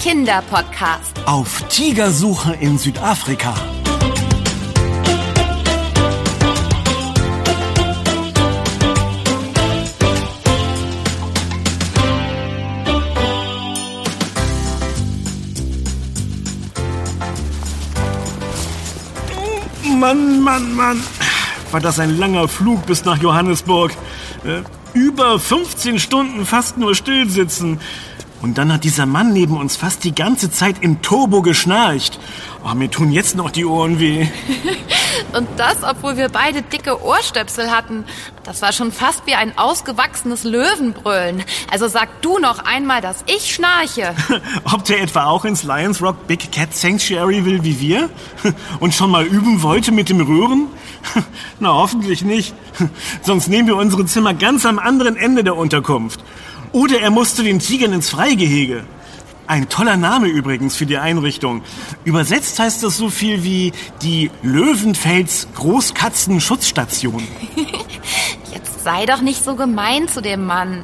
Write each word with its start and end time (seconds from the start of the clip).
Kinderpodcast. 0.00 1.12
Auf 1.26 1.62
Tigersuche 1.68 2.54
in 2.54 2.78
Südafrika. 2.78 3.54
Mann, 20.04 20.40
Mann, 20.42 20.74
Mann. 20.74 21.02
War 21.70 21.80
das 21.80 21.98
ein 21.98 22.18
langer 22.18 22.46
Flug 22.46 22.84
bis 22.86 23.04
nach 23.04 23.16
Johannesburg. 23.16 23.92
Äh, 24.44 24.62
über 24.92 25.40
15 25.40 25.98
Stunden 25.98 26.44
fast 26.44 26.76
nur 26.76 26.94
stillsitzen. 26.94 27.80
Und 28.44 28.58
dann 28.58 28.70
hat 28.70 28.84
dieser 28.84 29.06
Mann 29.06 29.32
neben 29.32 29.56
uns 29.56 29.74
fast 29.74 30.04
die 30.04 30.14
ganze 30.14 30.50
Zeit 30.50 30.82
im 30.82 31.00
Turbo 31.00 31.40
geschnarcht. 31.40 32.20
Oh, 32.62 32.74
mir 32.74 32.90
tun 32.90 33.10
jetzt 33.10 33.36
noch 33.36 33.50
die 33.50 33.64
Ohren 33.64 33.98
weh. 34.00 34.26
Und 35.32 35.48
das, 35.56 35.82
obwohl 35.82 36.18
wir 36.18 36.28
beide 36.28 36.60
dicke 36.60 37.02
Ohrstöpsel 37.02 37.70
hatten. 37.70 38.04
Das 38.42 38.60
war 38.60 38.72
schon 38.72 38.92
fast 38.92 39.26
wie 39.26 39.32
ein 39.32 39.56
ausgewachsenes 39.56 40.44
Löwenbrüllen. 40.44 41.42
Also 41.70 41.88
sag 41.88 42.20
du 42.20 42.38
noch 42.38 42.58
einmal, 42.58 43.00
dass 43.00 43.24
ich 43.34 43.54
schnarche. 43.54 44.14
Ob 44.70 44.84
der 44.84 45.00
etwa 45.00 45.24
auch 45.24 45.46
ins 45.46 45.62
Lions 45.62 46.02
Rock 46.02 46.26
Big 46.26 46.52
Cat 46.52 46.74
Sanctuary 46.74 47.46
will 47.46 47.64
wie 47.64 47.80
wir? 47.80 48.10
Und 48.78 48.92
schon 48.92 49.10
mal 49.10 49.24
üben 49.24 49.62
wollte 49.62 49.90
mit 49.90 50.10
dem 50.10 50.20
Röhren? 50.20 50.66
Na, 51.60 51.72
hoffentlich 51.72 52.22
nicht. 52.22 52.54
Sonst 53.22 53.48
nehmen 53.48 53.68
wir 53.68 53.76
unsere 53.76 54.04
Zimmer 54.04 54.34
ganz 54.34 54.66
am 54.66 54.78
anderen 54.78 55.16
Ende 55.16 55.44
der 55.44 55.56
Unterkunft. 55.56 56.20
Oder 56.74 57.00
er 57.00 57.10
musste 57.10 57.44
den 57.44 57.60
Tigern 57.60 57.92
ins 57.92 58.10
Freigehege. 58.10 58.84
Ein 59.46 59.68
toller 59.68 59.96
Name 59.96 60.26
übrigens 60.26 60.74
für 60.74 60.86
die 60.86 60.98
Einrichtung. 60.98 61.62
Übersetzt 62.02 62.58
heißt 62.58 62.82
das 62.82 62.96
so 62.96 63.10
viel 63.10 63.44
wie 63.44 63.72
die 64.02 64.32
Löwenfels 64.42 65.46
Großkatzenschutzstation. 65.54 67.22
Jetzt 68.52 68.82
sei 68.82 69.06
doch 69.06 69.20
nicht 69.20 69.44
so 69.44 69.54
gemein 69.54 70.08
zu 70.08 70.20
dem 70.20 70.46
Mann. 70.46 70.82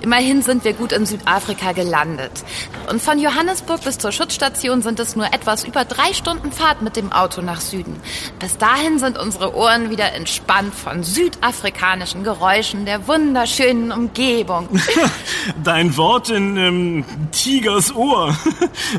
Immerhin 0.00 0.42
sind 0.42 0.64
wir 0.64 0.74
gut 0.74 0.92
in 0.92 1.06
Südafrika 1.06 1.72
gelandet. 1.72 2.44
Und 2.92 3.00
von 3.00 3.18
Johannesburg 3.18 3.82
bis 3.84 3.96
zur 3.96 4.12
Schutzstation 4.12 4.82
sind 4.82 5.00
es 5.00 5.16
nur 5.16 5.24
etwas 5.32 5.64
über 5.64 5.86
drei 5.86 6.12
Stunden 6.12 6.52
Fahrt 6.52 6.82
mit 6.82 6.94
dem 6.94 7.10
Auto 7.10 7.40
nach 7.40 7.62
Süden. 7.62 7.96
Bis 8.38 8.58
dahin 8.58 8.98
sind 8.98 9.18
unsere 9.18 9.56
Ohren 9.56 9.88
wieder 9.88 10.12
entspannt 10.12 10.74
von 10.74 11.02
südafrikanischen 11.02 12.22
Geräuschen 12.22 12.84
der 12.84 13.08
wunderschönen 13.08 13.92
Umgebung. 13.92 14.68
Dein 15.64 15.96
Wort 15.96 16.28
in 16.28 16.58
ähm, 16.58 17.04
Tigers 17.30 17.96
Ohr. 17.96 18.36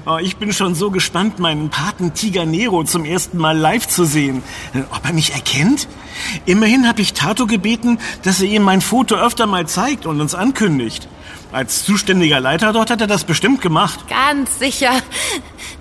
Oh, 0.07 0.17
ich 0.23 0.38
bin 0.38 0.53
schon 0.53 0.73
so 0.73 0.89
gespannt, 0.89 1.38
meinen 1.38 1.69
Paten 1.69 2.16
Tiger 2.16 2.47
Nero 2.47 2.83
zum 2.85 3.05
ersten 3.05 3.38
Mal 3.38 3.55
live 3.55 3.88
zu 3.88 4.05
sehen. 4.05 4.41
Ob 4.89 5.05
er 5.05 5.13
mich 5.13 5.33
erkennt? 5.33 5.88
Immerhin 6.45 6.88
habe 6.88 7.02
ich 7.02 7.14
Tato 7.14 7.47
gebeten, 7.47 8.00
dass 8.23 8.42
er 8.42 8.47
ihm 8.47 8.64
mein 8.64 8.81
Foto 8.81 9.16
öfter 9.16 9.45
mal 9.45 9.67
zeigt 9.67 10.06
und 10.06 10.22
uns 10.22 10.36
ankündigt. 10.36 11.08
Als 11.53 11.86
zuständiger 11.86 12.39
Leiter 12.39 12.73
dort 12.73 12.89
hat 12.89 13.00
er 13.00 13.06
das 13.06 13.25
bestimmt 13.25 13.61
gemacht. 13.61 14.08
Ganz 14.09 14.58
sicher. 14.58 14.91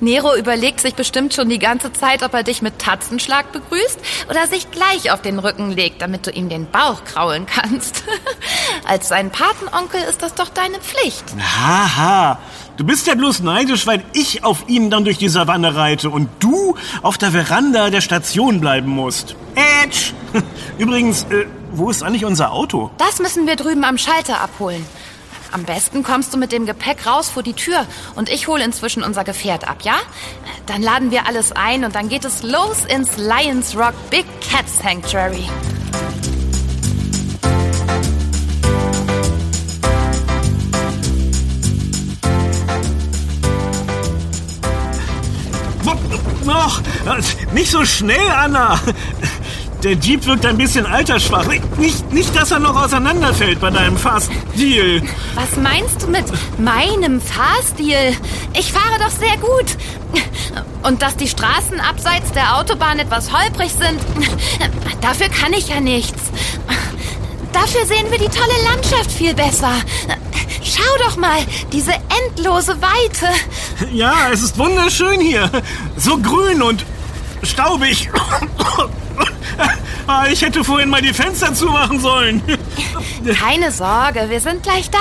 Nero 0.00 0.36
überlegt 0.36 0.80
sich 0.80 0.94
bestimmt 0.94 1.32
schon 1.32 1.48
die 1.48 1.58
ganze 1.58 1.94
Zeit, 1.94 2.22
ob 2.22 2.34
er 2.34 2.42
dich 2.42 2.60
mit 2.60 2.78
Tatzenschlag 2.78 3.52
begrüßt 3.52 3.98
oder 4.28 4.46
sich 4.46 4.70
gleich 4.70 5.10
auf 5.12 5.22
den 5.22 5.38
Rücken 5.38 5.70
legt, 5.70 6.02
damit 6.02 6.26
du 6.26 6.30
ihm 6.30 6.50
den 6.50 6.70
Bauch 6.70 7.04
kraulen 7.04 7.46
kannst. 7.46 8.04
Als 8.84 9.08
sein 9.08 9.30
Patenonkel 9.30 10.02
ist 10.10 10.20
das 10.22 10.34
doch 10.34 10.50
deine 10.50 10.78
Pflicht. 10.78 11.24
Haha. 11.40 12.38
Du 12.82 12.88
bist 12.88 13.06
ja 13.06 13.14
bloß 13.14 13.42
neidisch, 13.42 13.86
weil 13.86 14.02
ich 14.12 14.42
auf 14.42 14.64
ihn 14.66 14.90
dann 14.90 15.04
durch 15.04 15.16
die 15.16 15.28
Savanne 15.28 15.76
reite 15.76 16.10
und 16.10 16.28
du 16.40 16.74
auf 17.02 17.16
der 17.16 17.30
Veranda 17.30 17.90
der 17.90 18.00
Station 18.00 18.60
bleiben 18.60 18.90
musst. 18.90 19.36
Edge! 19.54 20.12
Übrigens, 20.78 21.22
äh, 21.30 21.46
wo 21.70 21.90
ist 21.90 22.02
eigentlich 22.02 22.24
unser 22.24 22.50
Auto? 22.50 22.90
Das 22.98 23.20
müssen 23.20 23.46
wir 23.46 23.54
drüben 23.54 23.84
am 23.84 23.98
Schalter 23.98 24.40
abholen. 24.40 24.84
Am 25.52 25.62
besten 25.62 26.02
kommst 26.02 26.34
du 26.34 26.38
mit 26.38 26.50
dem 26.50 26.66
Gepäck 26.66 27.06
raus 27.06 27.30
vor 27.30 27.44
die 27.44 27.52
Tür 27.52 27.86
und 28.16 28.28
ich 28.28 28.48
hole 28.48 28.64
inzwischen 28.64 29.04
unser 29.04 29.22
Gefährt 29.22 29.68
ab, 29.68 29.82
ja? 29.82 29.94
Dann 30.66 30.82
laden 30.82 31.12
wir 31.12 31.28
alles 31.28 31.52
ein 31.52 31.84
und 31.84 31.94
dann 31.94 32.08
geht 32.08 32.24
es 32.24 32.42
los 32.42 32.84
ins 32.84 33.16
Lions 33.16 33.76
Rock 33.76 33.94
Big 34.10 34.26
Cat 34.40 34.68
Sanctuary. 34.68 35.48
Noch! 46.44 46.80
Nicht 47.52 47.70
so 47.70 47.84
schnell, 47.84 48.30
Anna! 48.30 48.80
Der 49.82 49.94
Jeep 49.94 50.24
wirkt 50.26 50.46
ein 50.46 50.56
bisschen 50.56 50.86
altersschwach. 50.86 51.46
Nicht, 51.76 52.12
nicht, 52.12 52.36
dass 52.36 52.52
er 52.52 52.60
noch 52.60 52.80
auseinanderfällt 52.80 53.60
bei 53.60 53.70
deinem 53.70 53.96
Fahrstil. 53.96 55.02
Was 55.34 55.56
meinst 55.60 56.02
du 56.02 56.06
mit 56.06 56.24
meinem 56.58 57.20
Fahrstil? 57.20 58.16
Ich 58.56 58.72
fahre 58.72 59.00
doch 59.00 59.10
sehr 59.10 59.36
gut. 59.38 59.76
Und 60.84 61.02
dass 61.02 61.16
die 61.16 61.26
Straßen 61.26 61.80
abseits 61.80 62.30
der 62.32 62.56
Autobahn 62.58 63.00
etwas 63.00 63.32
holprig 63.32 63.72
sind, 63.72 64.00
dafür 65.00 65.28
kann 65.28 65.52
ich 65.52 65.68
ja 65.68 65.80
nichts. 65.80 66.22
Dafür 67.52 67.84
sehen 67.84 68.06
wir 68.10 68.18
die 68.18 68.28
tolle 68.28 68.54
Landschaft 68.72 69.10
viel 69.10 69.34
besser. 69.34 69.72
Schau 70.74 71.06
doch 71.06 71.16
mal, 71.16 71.44
diese 71.72 71.92
endlose 71.92 72.76
Weite. 72.80 73.28
Ja, 73.92 74.30
es 74.32 74.42
ist 74.42 74.56
wunderschön 74.58 75.20
hier. 75.20 75.50
So 75.96 76.16
grün 76.18 76.62
und 76.62 76.84
staubig. 77.42 78.10
Ah, 80.06 80.26
ich 80.26 80.42
hätte 80.42 80.64
vorhin 80.64 80.88
mal 80.90 81.00
die 81.00 81.12
Fenster 81.14 81.54
zumachen 81.54 82.00
sollen. 82.00 82.42
Keine 83.38 83.70
Sorge, 83.70 84.28
wir 84.28 84.40
sind 84.40 84.64
gleich 84.64 84.90
da. 84.90 84.98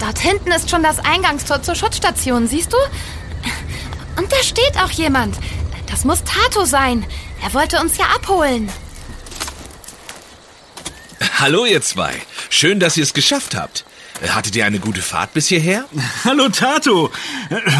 Dort 0.00 0.18
hinten 0.18 0.50
ist 0.50 0.70
schon 0.70 0.82
das 0.82 0.98
Eingangstor 0.98 1.62
zur 1.62 1.76
Schutzstation, 1.76 2.48
siehst 2.48 2.72
du? 2.72 2.76
Und 4.16 4.32
da 4.32 4.36
steht 4.42 4.76
auch 4.82 4.90
jemand. 4.90 5.36
Das 5.86 6.04
muss 6.04 6.24
Tato 6.24 6.64
sein. 6.64 7.06
Er 7.44 7.54
wollte 7.54 7.78
uns 7.80 7.96
ja 7.96 8.06
abholen. 8.06 8.68
Hallo 11.38 11.64
ihr 11.64 11.80
zwei. 11.82 12.14
Schön, 12.50 12.80
dass 12.80 12.96
ihr 12.96 13.04
es 13.04 13.14
geschafft 13.14 13.54
habt. 13.54 13.84
Hattet 14.22 14.54
ihr 14.54 14.64
eine 14.64 14.78
gute 14.78 15.02
Fahrt 15.02 15.34
bis 15.34 15.48
hierher? 15.48 15.86
Hallo 16.24 16.48
Tato. 16.48 17.10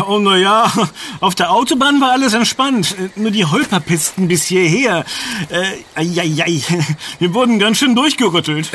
Oh 0.09 0.19
na 0.19 0.37
ja, 0.37 0.73
auf 1.21 1.37
der 1.37 1.53
Autobahn 1.53 2.01
war 2.01 2.11
alles 2.11 2.35
entspannt. 2.35 2.97
Nur 3.15 3.31
die 3.31 3.45
Holperpisten 3.45 4.27
bis 4.27 4.45
hierher. 4.45 5.05
Äh, 5.49 6.03
ja, 6.03 6.25
ja, 6.25 6.45
wir 7.21 7.35
wurden 7.35 7.61
ganz 7.61 7.79
schön 7.79 7.95
durchgerüttelt. 7.95 8.69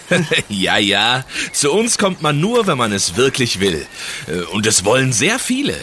ja, 0.48 0.76
ja. 0.76 1.24
Zu 1.52 1.72
uns 1.72 1.96
kommt 1.96 2.20
man 2.20 2.38
nur, 2.38 2.66
wenn 2.66 2.76
man 2.76 2.92
es 2.92 3.16
wirklich 3.16 3.60
will. 3.60 3.86
Und 4.52 4.66
es 4.66 4.84
wollen 4.84 5.12
sehr 5.12 5.38
viele. 5.38 5.74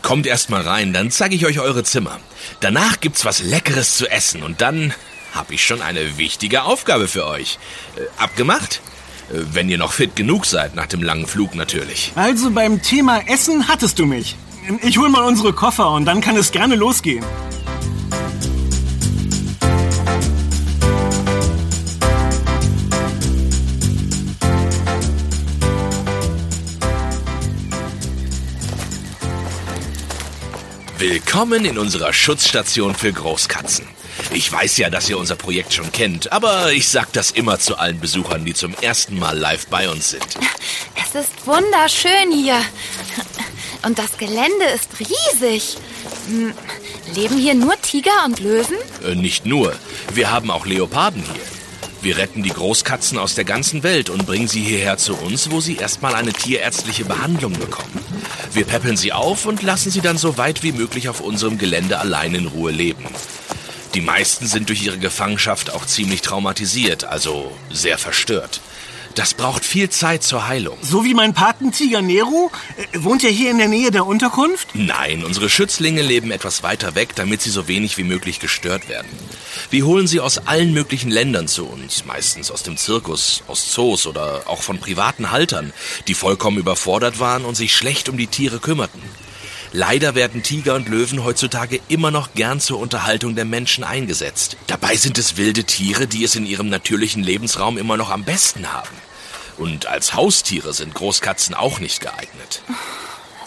Kommt 0.00 0.26
erst 0.26 0.48
mal 0.48 0.62
rein, 0.62 0.94
dann 0.94 1.10
zeige 1.10 1.34
ich 1.34 1.44
euch 1.44 1.60
eure 1.60 1.84
Zimmer. 1.84 2.18
Danach 2.60 3.00
gibt's 3.00 3.24
was 3.26 3.42
Leckeres 3.42 3.96
zu 3.96 4.10
essen 4.10 4.42
und 4.42 4.62
dann 4.62 4.94
habe 5.32 5.54
ich 5.54 5.64
schon 5.64 5.82
eine 5.82 6.18
wichtige 6.18 6.62
Aufgabe 6.62 7.08
für 7.08 7.26
euch. 7.26 7.58
Abgemacht? 8.16 8.80
Wenn 9.28 9.68
ihr 9.68 9.78
noch 9.78 9.92
fit 9.92 10.16
genug 10.16 10.46
seid, 10.46 10.74
nach 10.74 10.86
dem 10.86 11.02
langen 11.02 11.26
Flug 11.26 11.54
natürlich. 11.54 12.12
Also 12.14 12.50
beim 12.50 12.82
Thema 12.82 13.20
Essen 13.28 13.68
hattest 13.68 13.98
du 13.98 14.06
mich. 14.06 14.36
Ich 14.82 14.98
hol 14.98 15.08
mal 15.08 15.24
unsere 15.24 15.52
Koffer 15.52 15.90
und 15.92 16.04
dann 16.04 16.20
kann 16.20 16.36
es 16.36 16.52
gerne 16.52 16.76
losgehen. 16.76 17.24
Willkommen 30.98 31.64
in 31.64 31.78
unserer 31.78 32.12
Schutzstation 32.12 32.94
für 32.94 33.12
Großkatzen. 33.12 33.84
Ich 34.34 34.50
weiß 34.50 34.78
ja, 34.78 34.88
dass 34.88 35.08
ihr 35.10 35.18
unser 35.18 35.36
Projekt 35.36 35.74
schon 35.74 35.92
kennt, 35.92 36.32
aber 36.32 36.72
ich 36.72 36.88
sag 36.88 37.12
das 37.12 37.30
immer 37.30 37.58
zu 37.58 37.76
allen 37.76 38.00
Besuchern, 38.00 38.44
die 38.44 38.54
zum 38.54 38.74
ersten 38.80 39.18
Mal 39.18 39.36
live 39.38 39.66
bei 39.66 39.90
uns 39.90 40.10
sind. 40.10 40.26
Es 40.96 41.14
ist 41.14 41.46
wunderschön 41.46 42.32
hier. 42.32 42.60
Und 43.84 43.98
das 43.98 44.16
Gelände 44.16 44.64
ist 44.74 44.88
riesig. 45.00 45.76
Hm, 46.28 46.54
leben 47.14 47.36
hier 47.36 47.54
nur 47.54 47.78
Tiger 47.82 48.24
und 48.24 48.40
Löwen? 48.40 48.76
Äh, 49.04 49.16
nicht 49.16 49.44
nur. 49.44 49.74
Wir 50.14 50.30
haben 50.30 50.50
auch 50.50 50.64
Leoparden 50.64 51.22
hier. 51.22 51.42
Wir 52.00 52.16
retten 52.16 52.42
die 52.42 52.50
Großkatzen 52.50 53.18
aus 53.18 53.34
der 53.34 53.44
ganzen 53.44 53.82
Welt 53.82 54.10
und 54.10 54.26
bringen 54.26 54.48
sie 54.48 54.62
hierher 54.62 54.98
zu 54.98 55.14
uns, 55.14 55.50
wo 55.50 55.60
sie 55.60 55.76
erstmal 55.76 56.14
eine 56.14 56.32
tierärztliche 56.32 57.04
Behandlung 57.04 57.52
bekommen. 57.52 58.00
Wir 58.52 58.64
peppeln 58.64 58.96
sie 58.96 59.12
auf 59.12 59.46
und 59.46 59.62
lassen 59.62 59.90
sie 59.90 60.00
dann 60.00 60.18
so 60.18 60.36
weit 60.36 60.62
wie 60.62 60.72
möglich 60.72 61.08
auf 61.08 61.20
unserem 61.20 61.58
Gelände 61.58 61.98
allein 61.98 62.34
in 62.34 62.46
Ruhe 62.46 62.72
leben. 62.72 63.04
Die 63.94 64.00
meisten 64.00 64.46
sind 64.46 64.70
durch 64.70 64.82
ihre 64.82 64.98
Gefangenschaft 64.98 65.70
auch 65.70 65.84
ziemlich 65.84 66.22
traumatisiert, 66.22 67.04
also 67.04 67.52
sehr 67.70 67.98
verstört. 67.98 68.60
Das 69.14 69.34
braucht 69.34 69.66
viel 69.66 69.90
Zeit 69.90 70.22
zur 70.22 70.48
Heilung. 70.48 70.78
So 70.80 71.04
wie 71.04 71.12
mein 71.12 71.34
Patentiger 71.34 72.00
Nero? 72.00 72.50
Äh, 72.78 73.04
wohnt 73.04 73.22
er 73.22 73.30
hier 73.30 73.50
in 73.50 73.58
der 73.58 73.68
Nähe 73.68 73.90
der 73.90 74.06
Unterkunft? 74.06 74.68
Nein, 74.72 75.22
unsere 75.22 75.50
Schützlinge 75.50 76.00
leben 76.00 76.30
etwas 76.30 76.62
weiter 76.62 76.94
weg, 76.94 77.14
damit 77.14 77.42
sie 77.42 77.50
so 77.50 77.68
wenig 77.68 77.98
wie 77.98 78.04
möglich 78.04 78.40
gestört 78.40 78.88
werden. 78.88 79.08
Wir 79.68 79.84
holen 79.84 80.06
sie 80.06 80.20
aus 80.20 80.38
allen 80.46 80.72
möglichen 80.72 81.10
Ländern 81.10 81.46
zu 81.46 81.66
uns, 81.66 82.06
meistens 82.06 82.50
aus 82.50 82.62
dem 82.62 82.78
Zirkus, 82.78 83.42
aus 83.48 83.70
Zoos 83.72 84.06
oder 84.06 84.44
auch 84.46 84.62
von 84.62 84.78
privaten 84.78 85.30
Haltern, 85.30 85.74
die 86.08 86.14
vollkommen 86.14 86.56
überfordert 86.56 87.20
waren 87.20 87.44
und 87.44 87.54
sich 87.54 87.76
schlecht 87.76 88.08
um 88.08 88.16
die 88.16 88.28
Tiere 88.28 88.60
kümmerten. 88.60 89.02
Leider 89.74 90.14
werden 90.14 90.42
Tiger 90.42 90.74
und 90.74 90.90
Löwen 90.90 91.24
heutzutage 91.24 91.80
immer 91.88 92.10
noch 92.10 92.34
gern 92.34 92.60
zur 92.60 92.78
Unterhaltung 92.78 93.34
der 93.34 93.46
Menschen 93.46 93.84
eingesetzt. 93.84 94.58
Dabei 94.66 94.96
sind 94.96 95.16
es 95.16 95.38
wilde 95.38 95.64
Tiere, 95.64 96.06
die 96.06 96.24
es 96.24 96.36
in 96.36 96.44
ihrem 96.44 96.68
natürlichen 96.68 97.22
Lebensraum 97.22 97.78
immer 97.78 97.96
noch 97.96 98.10
am 98.10 98.24
besten 98.24 98.70
haben. 98.70 98.96
Und 99.56 99.86
als 99.86 100.12
Haustiere 100.12 100.74
sind 100.74 100.94
Großkatzen 100.94 101.54
auch 101.54 101.80
nicht 101.80 102.00
geeignet. 102.00 102.62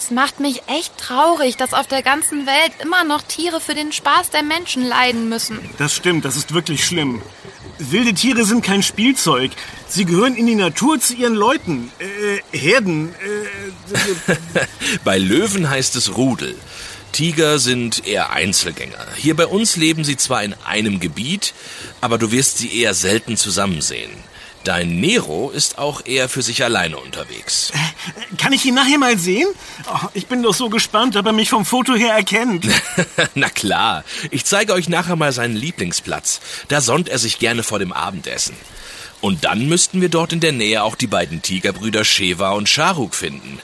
Es 0.05 0.11
macht 0.11 0.39
mich 0.39 0.61
echt 0.67 0.95
traurig, 0.99 1.57
dass 1.57 1.73
auf 1.73 1.87
der 1.87 2.03
ganzen 2.03 2.45
Welt 2.45 2.73
immer 2.83 3.03
noch 3.03 3.23
Tiere 3.23 3.59
für 3.59 3.73
den 3.73 3.91
Spaß 3.91 4.29
der 4.29 4.43
Menschen 4.43 4.85
leiden 4.85 5.29
müssen. 5.29 5.57
Das 5.79 5.95
stimmt, 5.95 6.25
das 6.25 6.35
ist 6.35 6.53
wirklich 6.53 6.85
schlimm. 6.85 7.23
Wilde 7.79 8.13
Tiere 8.13 8.45
sind 8.45 8.63
kein 8.63 8.83
Spielzeug. 8.83 9.49
Sie 9.87 10.05
gehören 10.05 10.35
in 10.35 10.45
die 10.45 10.53
Natur 10.53 10.99
zu 10.99 11.15
ihren 11.15 11.33
Leuten. 11.33 11.91
Äh, 11.97 12.55
Herden. 12.55 13.15
Äh, 13.15 14.35
bei 15.03 15.17
Löwen 15.17 15.71
heißt 15.71 15.95
es 15.95 16.15
Rudel. 16.15 16.55
Tiger 17.11 17.57
sind 17.57 18.05
eher 18.05 18.29
Einzelgänger. 18.29 19.07
Hier 19.15 19.35
bei 19.35 19.47
uns 19.47 19.75
leben 19.75 20.03
sie 20.03 20.17
zwar 20.17 20.43
in 20.43 20.53
einem 20.67 20.99
Gebiet, 20.99 21.55
aber 21.99 22.19
du 22.19 22.31
wirst 22.31 22.59
sie 22.59 22.79
eher 22.79 22.93
selten 22.93 23.37
zusammen 23.37 23.81
sehen. 23.81 24.11
Dein 24.65 24.99
Nero 24.99 25.51
ist 25.51 25.77
auch 25.77 26.07
eher 26.07 26.27
für 26.27 26.41
sich 26.41 26.63
alleine 26.63 26.97
unterwegs. 26.97 27.71
Äh, 27.71 28.35
kann 28.37 28.51
ich 28.51 28.65
ihn 28.65 28.73
nachher 28.73 28.97
mal 28.97 29.15
sehen? 29.15 29.47
Oh, 29.87 30.07
ich 30.15 30.25
bin 30.25 30.41
doch 30.41 30.55
so 30.55 30.69
gespannt, 30.69 31.15
ob 31.15 31.27
er 31.27 31.33
mich 31.33 31.51
vom 31.51 31.65
Foto 31.65 31.93
her 31.93 32.15
erkennt. 32.15 32.65
Na 33.35 33.49
klar, 33.49 34.03
ich 34.31 34.43
zeige 34.43 34.73
euch 34.73 34.89
nachher 34.89 35.17
mal 35.17 35.31
seinen 35.31 35.55
Lieblingsplatz. 35.55 36.41
Da 36.67 36.81
sonnt 36.81 37.09
er 37.09 37.19
sich 37.19 37.37
gerne 37.37 37.61
vor 37.61 37.77
dem 37.77 37.93
Abendessen. 37.93 38.55
Und 39.21 39.45
dann 39.45 39.67
müssten 39.67 40.01
wir 40.01 40.09
dort 40.09 40.33
in 40.33 40.39
der 40.39 40.51
Nähe 40.51 40.83
auch 40.83 40.95
die 40.95 41.05
beiden 41.05 41.43
Tigerbrüder 41.43 42.03
Sheva 42.03 42.49
und 42.51 42.67
Sharuk 42.67 43.13
finden. 43.13 43.59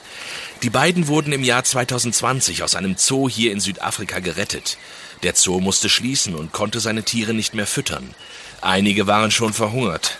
Die 0.62 0.70
beiden 0.70 1.08
wurden 1.08 1.32
im 1.32 1.42
Jahr 1.42 1.64
2020 1.64 2.62
aus 2.62 2.76
einem 2.76 2.94
Zoo 2.96 3.28
hier 3.28 3.50
in 3.50 3.58
Südafrika 3.58 4.20
gerettet. 4.20 4.78
Der 5.24 5.34
Zoo 5.34 5.58
musste 5.58 5.88
schließen 5.88 6.36
und 6.36 6.52
konnte 6.52 6.78
seine 6.78 7.02
Tiere 7.02 7.34
nicht 7.34 7.54
mehr 7.54 7.66
füttern. 7.66 8.14
Einige 8.60 9.08
waren 9.08 9.32
schon 9.32 9.52
verhungert. 9.52 10.18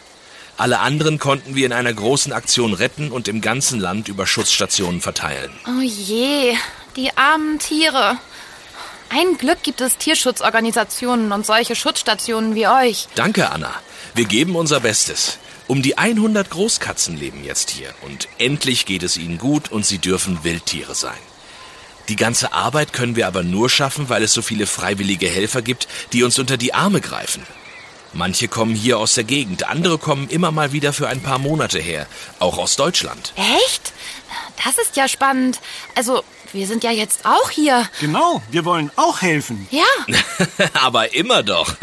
Alle 0.56 0.80
anderen 0.80 1.18
konnten 1.18 1.54
wir 1.54 1.66
in 1.66 1.72
einer 1.72 1.92
großen 1.92 2.32
Aktion 2.32 2.74
retten 2.74 3.10
und 3.10 3.26
im 3.28 3.40
ganzen 3.40 3.80
Land 3.80 4.08
über 4.08 4.26
Schutzstationen 4.26 5.00
verteilen. 5.00 5.50
Oh 5.66 5.80
je, 5.80 6.54
die 6.96 7.16
armen 7.16 7.58
Tiere. 7.58 8.18
Ein 9.08 9.36
Glück 9.36 9.62
gibt 9.62 9.80
es 9.80 9.98
Tierschutzorganisationen 9.98 11.32
und 11.32 11.44
solche 11.44 11.74
Schutzstationen 11.74 12.54
wie 12.54 12.66
euch. 12.66 13.08
Danke, 13.14 13.50
Anna. 13.50 13.72
Wir 14.14 14.24
geben 14.24 14.56
unser 14.56 14.80
Bestes. 14.80 15.38
Um 15.68 15.82
die 15.82 15.96
100 15.96 16.50
Großkatzen 16.50 17.16
leben 17.16 17.44
jetzt 17.44 17.70
hier 17.70 17.94
und 18.02 18.28
endlich 18.38 18.84
geht 18.84 19.02
es 19.02 19.16
ihnen 19.16 19.38
gut 19.38 19.70
und 19.70 19.86
sie 19.86 19.98
dürfen 19.98 20.44
Wildtiere 20.44 20.94
sein. 20.94 21.18
Die 22.08 22.16
ganze 22.16 22.52
Arbeit 22.52 22.92
können 22.92 23.16
wir 23.16 23.26
aber 23.26 23.42
nur 23.42 23.70
schaffen, 23.70 24.08
weil 24.08 24.22
es 24.22 24.32
so 24.32 24.42
viele 24.42 24.66
freiwillige 24.66 25.28
Helfer 25.28 25.62
gibt, 25.62 25.88
die 26.12 26.24
uns 26.24 26.38
unter 26.38 26.56
die 26.56 26.74
Arme 26.74 27.00
greifen. 27.00 27.42
Manche 28.12 28.48
kommen 28.48 28.74
hier 28.74 28.98
aus 28.98 29.14
der 29.14 29.24
Gegend, 29.24 29.68
andere 29.68 29.98
kommen 29.98 30.28
immer 30.28 30.50
mal 30.50 30.72
wieder 30.72 30.92
für 30.92 31.08
ein 31.08 31.22
paar 31.22 31.38
Monate 31.38 31.78
her, 31.78 32.06
auch 32.38 32.58
aus 32.58 32.76
Deutschland. 32.76 33.32
Echt? 33.36 33.92
Das 34.64 34.78
ist 34.78 34.96
ja 34.96 35.08
spannend. 35.08 35.60
Also, 35.94 36.22
wir 36.52 36.66
sind 36.66 36.84
ja 36.84 36.90
jetzt 36.90 37.24
auch 37.24 37.50
hier. 37.50 37.88
Genau, 38.00 38.42
wir 38.50 38.64
wollen 38.64 38.90
auch 38.96 39.22
helfen. 39.22 39.66
Ja. 39.70 39.84
Aber 40.74 41.14
immer 41.14 41.42
doch. 41.42 41.74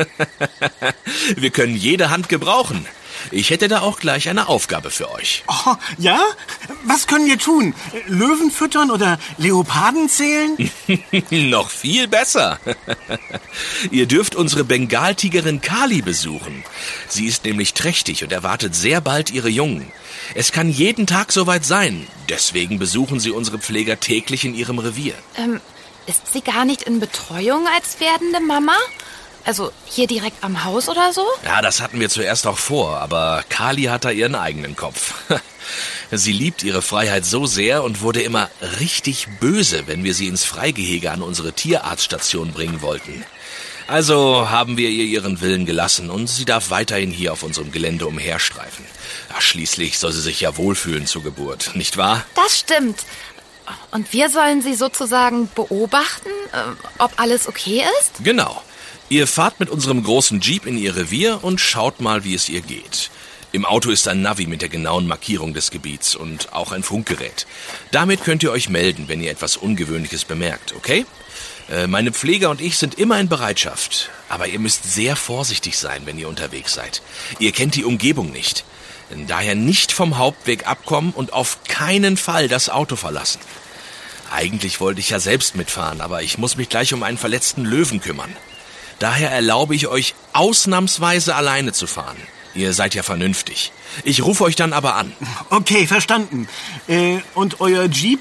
wir 1.35 1.49
können 1.49 1.75
jede 1.75 2.11
Hand 2.11 2.29
gebrauchen. 2.29 2.85
Ich 3.31 3.49
hätte 3.49 3.67
da 3.67 3.81
auch 3.81 3.99
gleich 3.99 4.29
eine 4.29 4.47
Aufgabe 4.47 4.91
für 4.91 5.11
euch. 5.11 5.43
Oh, 5.47 5.75
ja? 5.97 6.19
Was 6.83 7.07
können 7.07 7.27
wir 7.27 7.37
tun? 7.37 7.73
Löwen 8.07 8.51
füttern 8.51 8.91
oder 8.91 9.19
Leoparden 9.37 10.09
zählen? 10.09 10.71
Noch 11.29 11.69
viel 11.69 12.07
besser. 12.07 12.59
Ihr 13.91 14.05
dürft 14.05 14.35
unsere 14.35 14.63
Bengaltigerin 14.63 15.61
Kali 15.61 16.01
besuchen. 16.01 16.63
Sie 17.07 17.25
ist 17.25 17.45
nämlich 17.45 17.73
trächtig 17.73 18.23
und 18.23 18.31
erwartet 18.31 18.75
sehr 18.75 19.01
bald 19.01 19.31
ihre 19.31 19.49
Jungen. 19.49 19.91
Es 20.35 20.51
kann 20.51 20.69
jeden 20.69 21.07
Tag 21.07 21.31
soweit 21.31 21.65
sein. 21.65 22.07
Deswegen 22.29 22.79
besuchen 22.79 23.19
sie 23.19 23.31
unsere 23.31 23.59
Pfleger 23.59 23.99
täglich 23.99 24.45
in 24.45 24.55
ihrem 24.55 24.79
Revier. 24.79 25.15
Ähm, 25.35 25.59
ist 26.07 26.33
sie 26.33 26.41
gar 26.41 26.65
nicht 26.65 26.83
in 26.83 26.99
Betreuung 26.99 27.67
als 27.75 27.99
werdende 27.99 28.39
Mama? 28.39 28.75
Also 29.45 29.71
hier 29.85 30.07
direkt 30.07 30.43
am 30.43 30.63
Haus 30.63 30.89
oder 30.89 31.13
so? 31.13 31.25
Ja, 31.43 31.61
das 31.61 31.81
hatten 31.81 31.99
wir 31.99 32.09
zuerst 32.09 32.45
auch 32.45 32.57
vor, 32.57 32.97
aber 32.99 33.43
Kali 33.49 33.83
hat 33.83 34.05
da 34.05 34.11
ihren 34.11 34.35
eigenen 34.35 34.75
Kopf. 34.75 35.13
Sie 36.11 36.31
liebt 36.31 36.63
ihre 36.63 36.81
Freiheit 36.81 37.25
so 37.25 37.45
sehr 37.45 37.83
und 37.83 38.01
wurde 38.01 38.21
immer 38.21 38.49
richtig 38.79 39.27
böse, 39.39 39.83
wenn 39.85 40.03
wir 40.03 40.15
sie 40.15 40.27
ins 40.27 40.43
Freigehege 40.43 41.11
an 41.11 41.21
unsere 41.21 41.53
Tierarztstation 41.53 42.51
bringen 42.51 42.81
wollten. 42.81 43.23
Also 43.87 44.49
haben 44.49 44.77
wir 44.77 44.89
ihr 44.89 45.05
ihren 45.05 45.41
Willen 45.41 45.65
gelassen 45.65 46.09
und 46.09 46.27
sie 46.27 46.45
darf 46.45 46.69
weiterhin 46.69 47.11
hier 47.11 47.33
auf 47.33 47.41
unserem 47.43 47.71
Gelände 47.71 48.05
umherstreifen. 48.07 48.85
Ach, 49.35 49.41
schließlich 49.41 49.97
soll 49.97 50.11
sie 50.11 50.21
sich 50.21 50.41
ja 50.41 50.57
wohlfühlen 50.57 51.07
zur 51.07 51.23
Geburt, 51.23 51.71
nicht 51.75 51.97
wahr? 51.97 52.23
Das 52.35 52.59
stimmt. 52.59 52.99
Und 53.91 54.13
wir 54.13 54.29
sollen 54.29 54.61
sie 54.61 54.75
sozusagen 54.75 55.49
beobachten, 55.53 56.29
äh, 56.51 56.87
ob 56.99 57.19
alles 57.19 57.47
okay 57.47 57.83
ist? 57.99 58.23
Genau. 58.23 58.61
Ihr 59.11 59.25
fahrt 59.25 59.59
mit 59.59 59.71
unserem 59.71 60.03
großen 60.03 60.39
Jeep 60.39 60.67
in 60.67 60.77
ihr 60.77 60.95
Revier 60.95 61.39
und 61.43 61.59
schaut 61.59 61.99
mal, 61.99 62.23
wie 62.23 62.35
es 62.35 62.47
ihr 62.47 62.61
geht. 62.61 63.09
Im 63.51 63.65
Auto 63.65 63.89
ist 63.89 64.07
ein 64.07 64.21
Navi 64.21 64.45
mit 64.45 64.61
der 64.61 64.69
genauen 64.69 65.07
Markierung 65.07 65.55
des 65.55 65.71
Gebiets 65.71 66.15
und 66.15 66.53
auch 66.53 66.71
ein 66.71 66.83
Funkgerät. 66.83 67.47
Damit 67.89 68.23
könnt 68.23 68.43
ihr 68.43 68.51
euch 68.51 68.69
melden, 68.69 69.05
wenn 69.07 69.23
ihr 69.23 69.31
etwas 69.31 69.57
Ungewöhnliches 69.57 70.25
bemerkt, 70.25 70.75
okay? 70.75 71.07
Äh, 71.71 71.87
meine 71.87 72.11
Pfleger 72.11 72.51
und 72.51 72.61
ich 72.61 72.77
sind 72.77 72.99
immer 72.99 73.19
in 73.19 73.29
Bereitschaft. 73.29 74.11
Aber 74.29 74.45
ihr 74.45 74.59
müsst 74.59 74.83
sehr 74.83 75.15
vorsichtig 75.15 75.79
sein, 75.79 76.03
wenn 76.05 76.19
ihr 76.19 76.29
unterwegs 76.29 76.75
seid. 76.75 77.01
Ihr 77.39 77.51
kennt 77.51 77.73
die 77.73 77.85
Umgebung 77.85 78.31
nicht. 78.31 78.63
Daher 79.25 79.55
nicht 79.55 79.91
vom 79.91 80.19
Hauptweg 80.19 80.67
abkommen 80.67 81.13
und 81.13 81.33
auf 81.33 81.63
keinen 81.67 82.15
Fall 82.15 82.47
das 82.47 82.69
Auto 82.69 82.95
verlassen. 82.95 83.39
Eigentlich 84.31 84.79
wollte 84.79 84.99
ich 84.99 85.09
ja 85.09 85.19
selbst 85.19 85.55
mitfahren, 85.55 85.99
aber 85.99 86.21
ich 86.21 86.37
muss 86.37 86.57
mich 86.57 86.69
gleich 86.69 86.93
um 86.93 87.01
einen 87.01 87.17
verletzten 87.17 87.65
Löwen 87.65 88.01
kümmern. 88.01 88.35
Daher 88.99 89.31
erlaube 89.31 89.75
ich 89.75 89.87
euch 89.87 90.13
ausnahmsweise 90.33 91.35
alleine 91.35 91.71
zu 91.71 91.87
fahren. 91.87 92.17
Ihr 92.53 92.73
seid 92.73 92.95
ja 92.95 93.03
vernünftig. 93.03 93.71
Ich 94.03 94.23
rufe 94.23 94.43
euch 94.43 94.55
dann 94.55 94.73
aber 94.73 94.95
an. 94.95 95.13
Okay, 95.49 95.87
verstanden. 95.87 96.47
Äh, 96.87 97.19
und 97.35 97.61
euer 97.61 97.85
Jeep, 97.85 98.19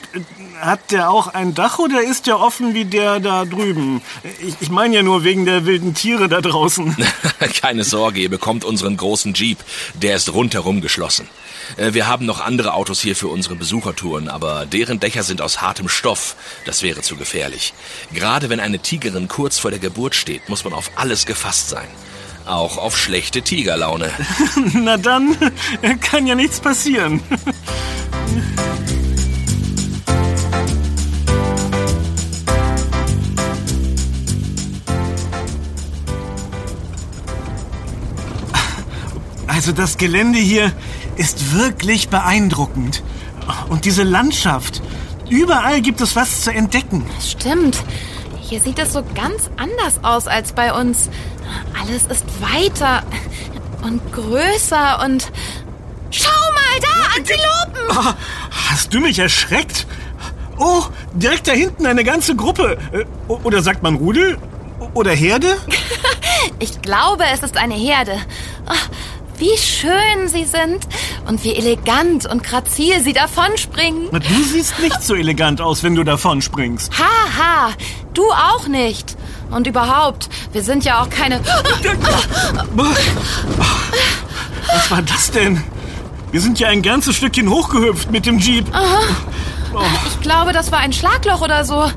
hat 0.61 0.91
der 0.91 1.11
auch 1.11 1.29
ein 1.29 1.55
Dach 1.55 1.79
oder 1.79 2.03
ist 2.03 2.27
der 2.27 2.41
offen 2.41 2.75
wie 2.75 2.85
der 2.85 3.21
da 3.21 3.45
drüben? 3.45 4.03
Ich, 4.41 4.55
ich 4.61 4.71
meine 4.71 4.97
ja 4.97 5.03
nur 5.03 5.25
wegen 5.25 5.45
der 5.45 5.67
wilden 5.67 5.95
Tiere 5.95 6.29
da 6.29 6.41
draußen. 6.41 6.97
Keine 7.61 7.85
Sorge, 7.85 8.21
ihr 8.21 8.31
bekommt 8.31 8.65
unseren 8.65 8.97
großen 8.97 9.35
Jeep. 9.35 9.59
Der 9.95 10.17
ist 10.17 10.33
rundherum 10.33 10.81
geschlossen. 10.81 11.29
Äh, 11.77 11.95
wir 11.95 12.07
haben 12.07 12.27
noch 12.27 12.41
andere 12.41 12.75
Autos 12.75 13.01
hier 13.01 13.17
für 13.17 13.29
unsere 13.29 13.57
Besuchertouren, 13.57 14.29
aber 14.29 14.67
deren 14.67 15.01
Dächer 15.01 15.23
sind 15.23 15.41
aus 15.41 15.61
hartem 15.61 15.89
Stoff. 15.89 16.37
Das 16.65 16.83
wäre 16.83 17.03
zu 17.03 17.17
gefährlich. 17.17 17.75
Gerade 18.13 18.51
wenn 18.51 18.61
eine 18.61 18.79
Tigerin 18.79 19.29
kurz 19.29 19.59
vor 19.59 19.71
der 19.71 19.81
Geburt 19.81 20.15
steht, 20.15 20.49
muss 20.49 20.65
man 20.65 20.73
auf 20.73 20.91
alles 20.97 21.27
gefasst 21.27 21.69
sein. 21.69 21.89
Auch 22.47 22.79
auf 22.79 22.97
schlechte 22.97 23.43
Tigerlaune. 23.43 24.11
Na 24.73 24.97
dann, 24.97 25.37
kann 26.01 26.27
ja 26.27 26.35
nichts 26.35 26.61
passieren. 26.61 27.23
Also 39.59 39.73
das 39.73 39.97
Gelände 39.97 40.39
hier 40.39 40.71
ist 41.17 41.53
wirklich 41.53 42.11
beeindruckend. 42.11 43.03
Und 43.69 43.87
diese 43.87 44.05
Landschaft. 44.05 44.81
Überall 45.29 45.81
gibt 45.81 46.01
es 46.01 46.15
was 46.15 46.43
zu 46.43 46.53
entdecken. 46.53 47.05
Stimmt. 47.21 47.83
Hier 48.41 48.61
sieht 48.61 48.79
es 48.79 48.93
so 48.93 49.03
ganz 49.17 49.51
anders 49.57 50.05
aus 50.05 50.29
als 50.29 50.53
bei 50.53 50.73
uns. 50.73 51.11
Alles 51.83 52.07
ist 52.07 52.25
weiter 52.41 53.03
und 53.83 54.01
größer 54.13 55.03
und... 55.05 55.33
Schau 56.13 56.31
mal 56.31 56.81
da, 56.81 57.17
Antilopen! 57.17 57.99
Oh, 57.99 58.15
hast 58.71 58.95
du 58.95 59.01
mich 59.01 59.19
erschreckt? 59.19 59.89
Oh, 60.57 60.85
direkt 61.15 61.49
da 61.49 61.53
hinten 61.53 61.85
eine 61.85 62.05
ganze 62.05 62.37
Gruppe. 62.37 62.79
Äh, 62.93 63.05
oder 63.29 63.61
sagt 63.65 63.83
man 63.83 63.97
Rudel? 63.97 64.39
Oder 64.95 65.11
Herde? 65.11 65.57
ich 66.61 66.81
glaube, 66.81 67.25
es 67.35 67.43
ist 67.43 67.57
eine 67.57 67.75
Herde. 67.75 68.21
Oh, 69.39 69.41
wie 69.41 69.57
schön 69.57 70.29
sie 70.29 70.45
sind 70.45 70.87
Und 71.27 71.45
wie 71.45 71.55
elegant 71.55 72.27
und 72.27 72.43
grazil 72.43 73.01
sie 73.03 73.13
davonspringen. 73.13 74.11
Du 74.11 74.43
siehst 74.45 74.79
nicht 74.81 75.03
so 75.03 75.15
elegant 75.15 75.61
aus, 75.61 75.83
wenn 75.83 75.95
du 75.95 76.05
davonspringst. 76.05 76.93
Haha, 76.99 77.73
du 78.15 78.25
auch 78.31 78.67
nicht. 78.69 79.17
Und 79.51 79.67
überhaupt, 79.67 80.29
wir 80.53 80.63
sind 80.63 80.85
ja 80.85 81.03
auch 81.03 81.09
keine... 81.11 81.41
Was 84.67 84.91
war 84.91 85.03
das 85.03 85.31
denn? 85.31 85.63
Wir 86.31 86.41
sind 86.43 86.59
ja 86.59 86.69
ein 86.69 86.83
ganzes 86.83 87.17
Stückchen 87.17 87.49
hochgehüpft 87.49 88.11
mit 88.11 88.27
dem 88.27 88.39
Jeep. 88.39 88.67
Ich 90.09 90.21
glaube, 90.21 90.53
das 90.53 90.71
war 90.73 90.81
ein 90.81 90.93
Schlagloch 90.93 91.41
oder 91.41 91.65
so. 91.65 91.91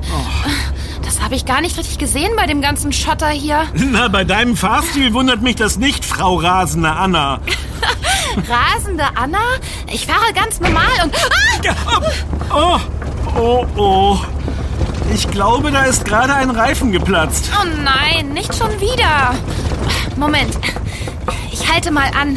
Das 1.22 1.26
habe 1.26 1.36
ich 1.36 1.46
gar 1.46 1.60
nicht 1.60 1.78
richtig 1.78 1.98
gesehen 1.98 2.32
bei 2.36 2.46
dem 2.46 2.60
ganzen 2.60 2.92
Schotter 2.92 3.28
hier. 3.28 3.68
Na, 3.74 4.08
bei 4.08 4.24
deinem 4.24 4.56
Fahrstil 4.56 5.14
wundert 5.14 5.40
mich 5.40 5.54
das 5.54 5.78
nicht, 5.78 6.04
Frau 6.04 6.34
Rasende 6.34 6.90
Anna. 6.90 7.38
Rasende 8.48 9.04
Anna? 9.14 9.38
Ich 9.92 10.04
fahre 10.04 10.32
ganz 10.34 10.58
normal 10.58 10.90
und... 11.04 11.14
Ah! 12.50 12.80
Oh, 13.36 13.36
oh, 13.38 13.66
oh. 13.76 14.18
Ich 15.14 15.30
glaube, 15.30 15.70
da 15.70 15.84
ist 15.84 16.04
gerade 16.04 16.34
ein 16.34 16.50
Reifen 16.50 16.90
geplatzt. 16.90 17.52
Oh 17.54 17.68
nein, 17.84 18.30
nicht 18.32 18.52
schon 18.56 18.80
wieder. 18.80 19.36
Moment, 20.16 20.58
ich 21.52 21.72
halte 21.72 21.92
mal 21.92 22.10
an. 22.20 22.36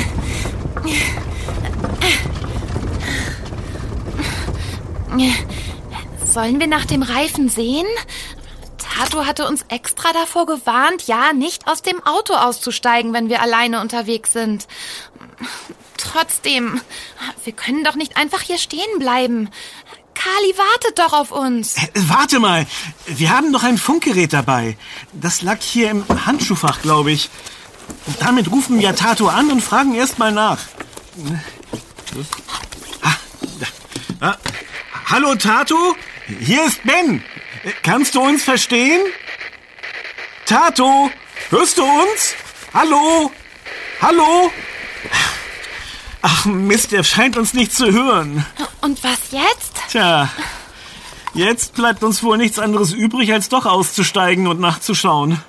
Sollen 6.23 6.59
wir 6.59 6.67
nach 6.67 6.85
dem 6.85 7.01
Reifen 7.01 7.49
sehen? 7.49 7.87
Tato 8.95 9.25
hatte 9.25 9.47
uns 9.47 9.65
extra 9.67 10.13
davor 10.13 10.45
gewarnt, 10.45 11.07
ja, 11.07 11.33
nicht 11.33 11.67
aus 11.67 11.81
dem 11.81 12.01
Auto 12.05 12.33
auszusteigen, 12.33 13.11
wenn 13.13 13.27
wir 13.27 13.41
alleine 13.41 13.81
unterwegs 13.81 14.31
sind. 14.31 14.67
Trotzdem, 15.97 16.79
wir 17.43 17.53
können 17.53 17.83
doch 17.83 17.95
nicht 17.95 18.15
einfach 18.15 18.41
hier 18.41 18.57
stehen 18.57 18.99
bleiben. 18.99 19.49
Kali 20.13 20.57
wartet 20.57 20.99
doch 20.99 21.11
auf 21.11 21.31
uns. 21.31 21.75
Äh, 21.75 21.89
Warte 22.07 22.39
mal, 22.39 22.65
wir 23.05 23.31
haben 23.31 23.51
doch 23.51 23.63
ein 23.63 23.77
Funkgerät 23.77 24.31
dabei. 24.31 24.77
Das 25.11 25.41
lag 25.41 25.61
hier 25.61 25.89
im 25.91 26.05
Handschuhfach, 26.25 26.81
glaube 26.81 27.11
ich. 27.11 27.29
Und 28.07 28.21
damit 28.21 28.49
rufen 28.49 28.79
wir 28.79 28.95
Tato 28.95 29.27
an 29.27 29.51
und 29.51 29.61
fragen 29.61 29.93
erst 29.93 30.19
mal 30.19 30.31
nach. 30.31 30.59
Ah. 33.01 33.15
Ah. 34.21 34.37
Hallo 35.07 35.35
Tato, 35.35 35.95
hier 36.39 36.65
ist 36.65 36.81
Ben. 36.83 37.23
Kannst 37.81 38.15
du 38.15 38.21
uns 38.21 38.43
verstehen? 38.43 39.01
Tato, 40.45 41.09
hörst 41.49 41.77
du 41.77 41.83
uns? 41.83 42.35
Hallo? 42.73 43.31
Hallo? 44.01 44.51
Ach 46.21 46.45
Mist, 46.45 46.93
er 46.93 47.03
scheint 47.03 47.37
uns 47.37 47.53
nicht 47.53 47.73
zu 47.73 47.91
hören. 47.91 48.45
Und 48.81 49.03
was 49.03 49.31
jetzt? 49.31 49.73
Tja, 49.89 50.29
jetzt 51.33 51.75
bleibt 51.75 52.03
uns 52.03 52.21
wohl 52.21 52.37
nichts 52.37 52.59
anderes 52.59 52.91
übrig, 52.93 53.33
als 53.33 53.49
doch 53.49 53.65
auszusteigen 53.65 54.47
und 54.47 54.59
nachzuschauen. 54.59 55.41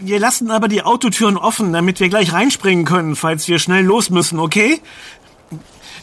Wir 0.00 0.18
lassen 0.18 0.50
aber 0.50 0.68
die 0.68 0.82
Autotüren 0.82 1.36
offen, 1.36 1.72
damit 1.72 2.00
wir 2.00 2.08
gleich 2.08 2.32
reinspringen 2.32 2.84
können, 2.84 3.16
falls 3.16 3.48
wir 3.48 3.58
schnell 3.58 3.84
los 3.84 4.10
müssen, 4.10 4.38
okay? 4.38 4.80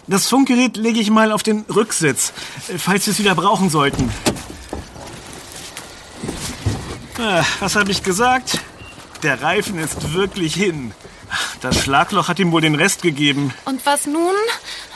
Das 0.07 0.27
Funkgerät 0.27 0.77
lege 0.77 0.99
ich 0.99 1.09
mal 1.09 1.31
auf 1.31 1.43
den 1.43 1.65
Rücksitz, 1.73 2.33
falls 2.77 3.05
wir 3.05 3.11
es 3.11 3.19
wieder 3.19 3.35
brauchen 3.35 3.69
sollten. 3.69 4.11
Was 7.59 7.75
habe 7.75 7.91
ich 7.91 8.03
gesagt? 8.03 8.59
Der 9.23 9.41
Reifen 9.41 9.79
ist 9.79 10.13
wirklich 10.13 10.53
hin. 10.53 10.91
Das 11.61 11.81
Schlagloch 11.81 12.27
hat 12.27 12.39
ihm 12.39 12.51
wohl 12.51 12.61
den 12.61 12.75
Rest 12.75 13.01
gegeben. 13.01 13.53
Und 13.65 13.85
was 13.85 14.05
nun? 14.05 14.35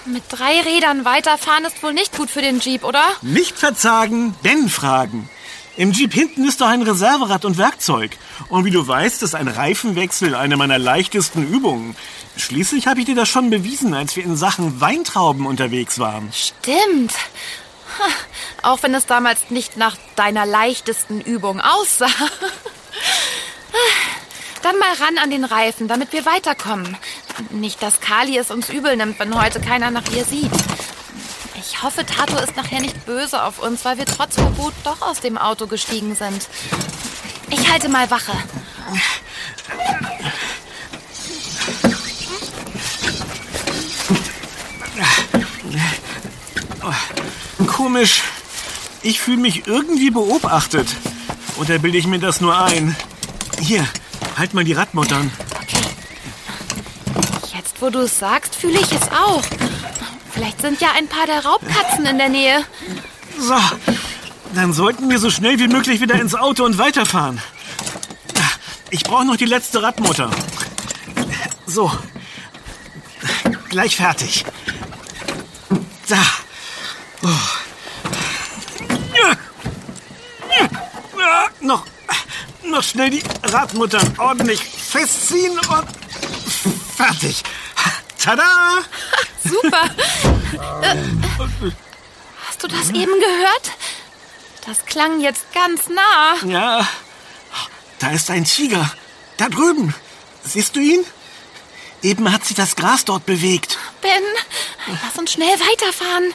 Mit 0.06 0.24
drei 0.30 0.62
Rädern 0.62 1.06
weiterfahren 1.06 1.66
ist 1.66 1.82
wohl 1.84 1.94
nicht 1.94 2.16
gut 2.16 2.30
für 2.30 2.42
den 2.42 2.60
Jeep, 2.60 2.84
oder? 2.84 3.04
Nicht 3.22 3.58
verzagen, 3.58 4.36
denn 4.44 4.70
fragen. 4.70 5.30
Im 5.78 5.94
Jeep 5.94 6.14
hinten 6.14 6.48
ist 6.48 6.62
doch 6.62 6.68
ein 6.68 6.82
Reserverad 6.82 7.46
und 7.46 7.58
Werkzeug. 7.58 8.12
Und 8.50 8.66
wie 8.66 8.72
du 8.72 8.88
weißt, 8.88 9.24
ist 9.24 9.36
ein 9.36 9.48
Reifenwechsel 9.48 10.36
eine 10.36 10.58
meiner 10.58 10.78
leichtesten 10.78 11.48
Übungen. 11.48 11.96
Schließlich 12.36 12.88
habe 12.88 13.00
ich 13.00 13.06
dir 13.06 13.16
das 13.16 13.30
schon 13.30 13.50
bewiesen, 13.50 13.94
als 13.94 14.16
wir 14.16 14.24
in 14.24 14.36
Sachen 14.36 14.82
Weintrauben 14.82 15.46
unterwegs 15.46 15.98
waren. 15.98 16.30
Stimmt. 16.34 17.14
Auch 18.64 18.84
wenn 18.84 18.94
es 18.94 19.06
damals 19.06 19.50
nicht 19.50 19.78
nach 19.78 19.98
deiner 20.16 20.46
leichtesten 20.46 21.22
Übung 21.22 21.62
aussah. 21.62 22.08
Dann 24.62 24.78
mal 24.78 24.94
ran 24.94 25.18
an 25.18 25.32
den 25.32 25.44
Reifen, 25.44 25.88
damit 25.88 26.14
wir 26.14 26.26
weiterkommen. 26.26 26.96
Nicht, 27.50 27.82
dass 27.82 28.00
Kali 28.00 28.38
es 28.38 28.52
uns 28.52 28.70
übel 28.70 28.96
nimmt, 28.96 29.18
wenn 29.20 29.40
heute 29.40 29.60
keiner 29.60 29.90
nach 29.90 30.08
ihr 30.12 30.24
sieht. 30.24 30.52
Ich 31.56 31.82
hoffe, 31.82 32.06
Tato 32.06 32.38
ist 32.38 32.56
nachher 32.56 32.80
nicht 32.80 33.06
böse 33.06 33.42
auf 33.44 33.60
uns, 33.60 33.84
weil 33.86 33.98
wir 33.98 34.06
trotz 34.06 34.36
Verbot 34.36 34.74
doch 34.84 35.02
aus 35.02 35.20
dem 35.20 35.38
Auto 35.38 35.66
gestiegen 35.68 36.16
sind. 36.16 36.48
Ich 37.50 37.72
halte 37.72 37.90
mal 37.90 38.12
Wache. 38.12 38.34
Komisch. 47.82 48.22
Ich 49.02 49.20
fühle 49.20 49.38
mich 49.38 49.66
irgendwie 49.66 50.12
beobachtet. 50.12 50.88
Oder 51.58 51.80
bilde 51.80 51.98
ich 51.98 52.06
mir 52.06 52.20
das 52.20 52.40
nur 52.40 52.56
ein? 52.56 52.96
Hier, 53.60 53.88
halt 54.38 54.54
mal 54.54 54.64
die 54.64 54.74
Radmuttern. 54.74 55.32
Jetzt, 57.56 57.82
wo 57.82 57.90
du 57.90 58.02
es 58.02 58.20
sagst, 58.20 58.56
fühle 58.56 58.80
ich 58.80 58.92
es 58.92 59.12
auch. 59.12 59.42
Vielleicht 60.32 60.62
sind 60.62 60.80
ja 60.80 60.90
ein 60.96 61.08
paar 61.08 61.26
der 61.26 61.44
Raubkatzen 61.44 62.06
in 62.06 62.20
der 62.20 62.30
Nähe. 62.30 62.64
So, 63.40 63.58
dann 64.54 64.74
sollten 64.74 65.10
wir 65.10 65.18
so 65.18 65.32
schnell 65.32 65.58
wie 65.58 65.68
möglich 65.68 66.02
wieder 66.02 66.22
ins 66.22 66.36
Auto 66.36 66.64
und 66.64 66.78
weiterfahren. 66.78 67.42
Ich 68.92 69.04
brauche 69.04 69.26
noch 69.26 69.38
die 69.38 69.46
letzte 69.46 69.82
Radmutter. 69.82 70.30
So, 71.66 71.92
gleich 73.70 73.96
fertig. 73.96 74.46
Da. 76.08 76.20
Oh. 77.24 77.30
Ja. 79.14 79.32
Ja. 80.60 80.68
Noch, 81.62 81.86
noch 82.82 82.88
schnell 82.88 83.12
die 83.12 83.24
Radmuttern 83.44 84.16
ordentlich 84.18 84.60
festziehen 84.60 85.52
und 85.52 85.88
fertig. 86.98 87.44
Tada! 88.18 88.80
Super. 89.44 89.84
Hast 92.48 92.64
du 92.64 92.68
das 92.68 92.90
eben 92.90 93.20
gehört? 93.20 93.72
Das 94.66 94.84
klang 94.88 95.22
jetzt 95.22 95.54
ganz 95.54 95.90
nah. 95.90 96.36
Ja, 96.44 96.88
da 98.00 98.10
ist 98.10 98.32
ein 98.32 98.46
Tiger. 98.46 98.92
Da 99.38 99.48
drüben. 99.48 99.94
Siehst 100.44 100.76
du 100.76 100.80
ihn? 100.80 101.06
Eben 102.02 102.32
hat 102.32 102.46
sich 102.46 102.56
das 102.56 102.76
Gras 102.76 103.06
dort 103.06 103.28
bewegt. 103.28 103.78
Ben, 104.02 104.24
lass 104.88 105.20
uns 105.20 105.34
schnell 105.34 105.56
weiterfahren. 105.60 106.34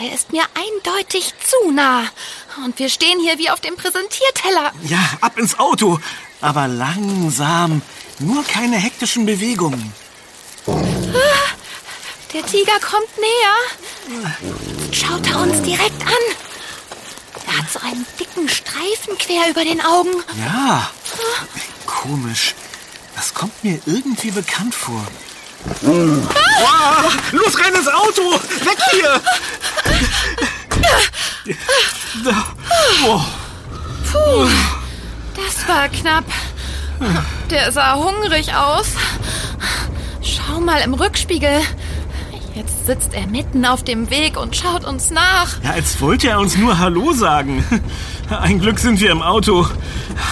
Der 0.00 0.14
ist 0.14 0.32
mir 0.32 0.44
eindeutig 0.54 1.34
zu 1.40 1.70
nah. 1.72 2.04
Und 2.62 2.78
wir 2.78 2.88
stehen 2.88 3.18
hier 3.20 3.38
wie 3.38 3.50
auf 3.50 3.60
dem 3.60 3.76
Präsentierteller. 3.76 4.72
Ja, 4.84 4.98
ab 5.20 5.38
ins 5.38 5.58
Auto. 5.58 5.98
Aber 6.40 6.68
langsam. 6.68 7.82
Nur 8.18 8.44
keine 8.44 8.76
hektischen 8.76 9.26
Bewegungen. 9.26 9.92
Der 10.66 12.46
Tiger 12.46 12.78
kommt 12.80 13.08
näher. 13.18 14.22
Schaut 14.92 15.26
er 15.26 15.40
uns 15.40 15.62
direkt 15.62 16.00
an. 16.02 16.36
Er 17.46 17.58
hat 17.58 17.70
so 17.70 17.80
einen 17.80 18.06
dicken 18.18 18.48
Streifen 18.48 19.18
quer 19.18 19.50
über 19.50 19.64
den 19.64 19.80
Augen. 19.80 20.10
Ja, 20.38 20.90
komisch. 21.86 22.54
Das 23.16 23.34
kommt 23.34 23.62
mir 23.64 23.80
irgendwie 23.86 24.30
bekannt 24.30 24.74
vor. 24.74 25.06
Ah, 26.66 27.04
los, 27.32 27.58
rein 27.58 27.74
ins 27.74 27.88
Auto! 27.88 28.32
Weg 28.32 28.78
hier! 28.90 29.22
Puh, 34.12 34.46
das 35.34 35.68
war 35.68 35.88
knapp. 35.88 36.24
Der 37.50 37.72
sah 37.72 37.96
hungrig 37.96 38.54
aus. 38.54 38.86
Schau 40.22 40.60
mal 40.60 40.80
im 40.80 40.94
Rückspiegel. 40.94 41.60
Jetzt 42.54 42.86
sitzt 42.86 43.14
er 43.14 43.26
mitten 43.26 43.64
auf 43.66 43.82
dem 43.82 44.10
Weg 44.10 44.36
und 44.38 44.54
schaut 44.54 44.84
uns 44.84 45.10
nach. 45.10 45.60
ja, 45.64 45.70
als 45.72 46.00
wollte 46.00 46.28
er 46.28 46.38
uns 46.38 46.56
nur 46.56 46.78
Hallo 46.78 47.12
sagen. 47.12 47.64
Ein 48.30 48.60
Glück 48.60 48.78
sind 48.78 49.00
wir 49.00 49.10
im 49.10 49.22
Auto. 49.22 49.66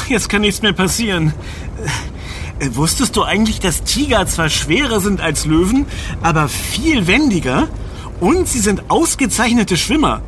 Jetzt 0.09 0.29
kann 0.29 0.43
nichts 0.43 0.63
mehr 0.63 0.73
passieren. 0.73 1.35
Äh, 2.61 2.69
Wusstest 2.77 3.17
du 3.17 3.25
eigentlich, 3.25 3.59
dass 3.59 3.83
Tiger 3.83 4.25
zwar 4.27 4.49
schwerer 4.49 5.01
sind 5.01 5.21
als 5.21 5.47
Löwen, 5.47 5.87
aber 6.23 6.49
viel 6.49 7.09
wendiger? 7.09 7.67
Und 8.21 8.47
sie 8.47 8.61
sind 8.61 8.85
ausgezeichnete 8.89 9.77
Schwimmer. 9.77 10.23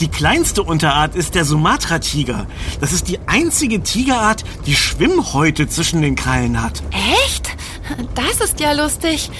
Die 0.00 0.08
kleinste 0.08 0.62
Unterart 0.62 1.14
ist 1.14 1.34
der 1.34 1.46
Sumatra-Tiger. 1.46 2.46
Das 2.80 2.92
ist 2.92 3.08
die 3.08 3.18
einzige 3.26 3.82
Tigerart, 3.82 4.44
die 4.66 4.74
Schwimmhäute 4.74 5.68
zwischen 5.68 6.02
den 6.02 6.16
Krallen 6.16 6.62
hat. 6.62 6.82
Echt? 7.24 7.56
Das 8.14 8.46
ist 8.46 8.60
ja 8.60 8.72
lustig. 8.72 9.30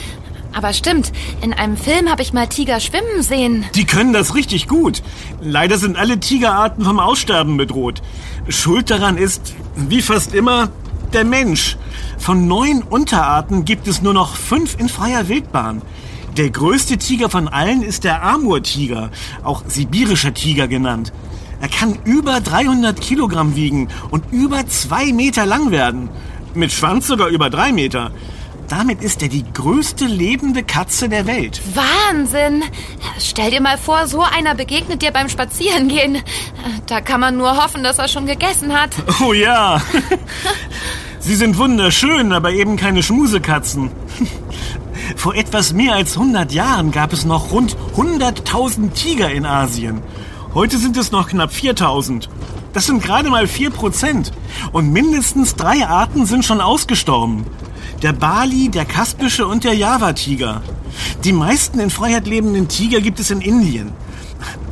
Aber 0.54 0.72
stimmt, 0.72 1.12
in 1.42 1.52
einem 1.52 1.76
Film 1.76 2.10
habe 2.10 2.22
ich 2.22 2.32
mal 2.32 2.46
Tiger 2.46 2.80
schwimmen 2.80 3.20
sehen. 3.20 3.66
Die 3.75 3.84
können 3.84 4.14
das 4.14 4.34
richtig 4.34 4.66
gut. 4.66 5.02
Leider 5.42 5.76
sind 5.76 5.98
alle 5.98 6.18
Tigerarten 6.18 6.82
vom 6.82 6.98
Aussterben 6.98 7.58
bedroht. 7.58 8.00
Schuld 8.48 8.88
daran 8.88 9.18
ist, 9.18 9.54
wie 9.76 10.00
fast 10.00 10.34
immer, 10.34 10.70
der 11.12 11.25
Mensch. 11.25 11.76
Von 12.16 12.46
neun 12.46 12.82
Unterarten 12.82 13.66
gibt 13.66 13.86
es 13.86 14.00
nur 14.00 14.14
noch 14.14 14.36
fünf 14.36 14.78
in 14.80 14.88
freier 14.88 15.28
Wildbahn. 15.28 15.82
Der 16.37 16.50
größte 16.50 16.99
Tiger 16.99 17.31
von 17.31 17.49
allen 17.49 17.81
ist 17.83 18.05
der 18.05 18.23
Amurtiger, 18.23 19.11
auch 19.43 19.62
sibirischer 19.66 20.35
Tiger 20.35 20.69
genannt. 20.69 21.11
Er 21.62 21.69
kann 21.69 21.99
über 22.05 22.40
300 22.40 23.00
Kilogramm 23.00 23.57
wiegen 23.57 23.88
und 24.11 24.31
über 24.33 24.66
zwei 24.66 25.12
Meter 25.14 25.47
lang 25.47 25.71
werden. 25.71 26.11
Mit 26.52 26.73
Schwanz 26.73 27.07
sogar 27.07 27.28
über 27.28 27.49
drei 27.49 27.73
Meter. 27.73 28.11
Damit 28.69 29.02
ist 29.02 29.23
er 29.23 29.28
die 29.28 29.45
größte 29.50 30.05
lebende 30.05 30.62
Katze 30.62 31.09
der 31.09 31.26
Welt. 31.26 31.62
Wahnsinn! 31.75 32.64
Stell 33.19 33.50
dir 33.50 33.62
mal 33.62 33.78
vor, 33.78 34.07
so 34.07 34.21
einer 34.21 34.55
begegnet 34.55 35.00
dir 35.00 35.12
beim 35.12 35.31
Spazierengehen. 35.31 36.19
Da 36.87 37.00
kann 37.00 37.21
man 37.21 37.38
nur 37.38 37.57
hoffen, 37.57 37.83
dass 37.83 37.99
er 37.99 38.09
schon 38.09 38.26
gegessen 38.26 38.75
hat. 38.75 38.90
Oh 39.26 39.33
ja. 39.33 39.81
Sie 41.21 41.35
sind 41.35 41.57
wunderschön, 41.57 42.33
aber 42.33 42.50
eben 42.52 42.76
keine 42.76 43.02
Schmusekatzen. 43.02 43.90
Vor 45.14 45.34
etwas 45.34 45.72
mehr 45.72 45.94
als 45.94 46.16
100 46.16 46.52
Jahren 46.52 46.90
gab 46.90 47.12
es 47.12 47.25
noch 47.25 47.52
rund 47.52 47.76
100.000 47.96 48.92
Tiger 48.92 49.30
in 49.30 49.46
Asien. 49.46 50.02
Heute 50.54 50.78
sind 50.78 50.96
es 50.96 51.12
noch 51.12 51.28
knapp 51.28 51.50
4.000. 51.50 52.28
Das 52.72 52.86
sind 52.86 53.02
gerade 53.02 53.30
mal 53.30 53.46
4 53.46 53.70
Prozent. 53.70 54.32
Und 54.72 54.92
mindestens 54.92 55.54
drei 55.54 55.86
Arten 55.86 56.26
sind 56.26 56.44
schon 56.44 56.60
ausgestorben. 56.60 57.46
Der 58.02 58.12
Bali, 58.12 58.68
der 58.68 58.84
Kaspische 58.84 59.46
und 59.46 59.64
der 59.64 59.75
Java-Tiger. 59.75 60.62
Die 61.25 61.32
meisten 61.32 61.78
in 61.78 61.90
Freiheit 61.90 62.26
lebenden 62.26 62.68
Tiger 62.68 63.00
gibt 63.00 63.20
es 63.20 63.30
in 63.30 63.40
Indien. 63.40 63.92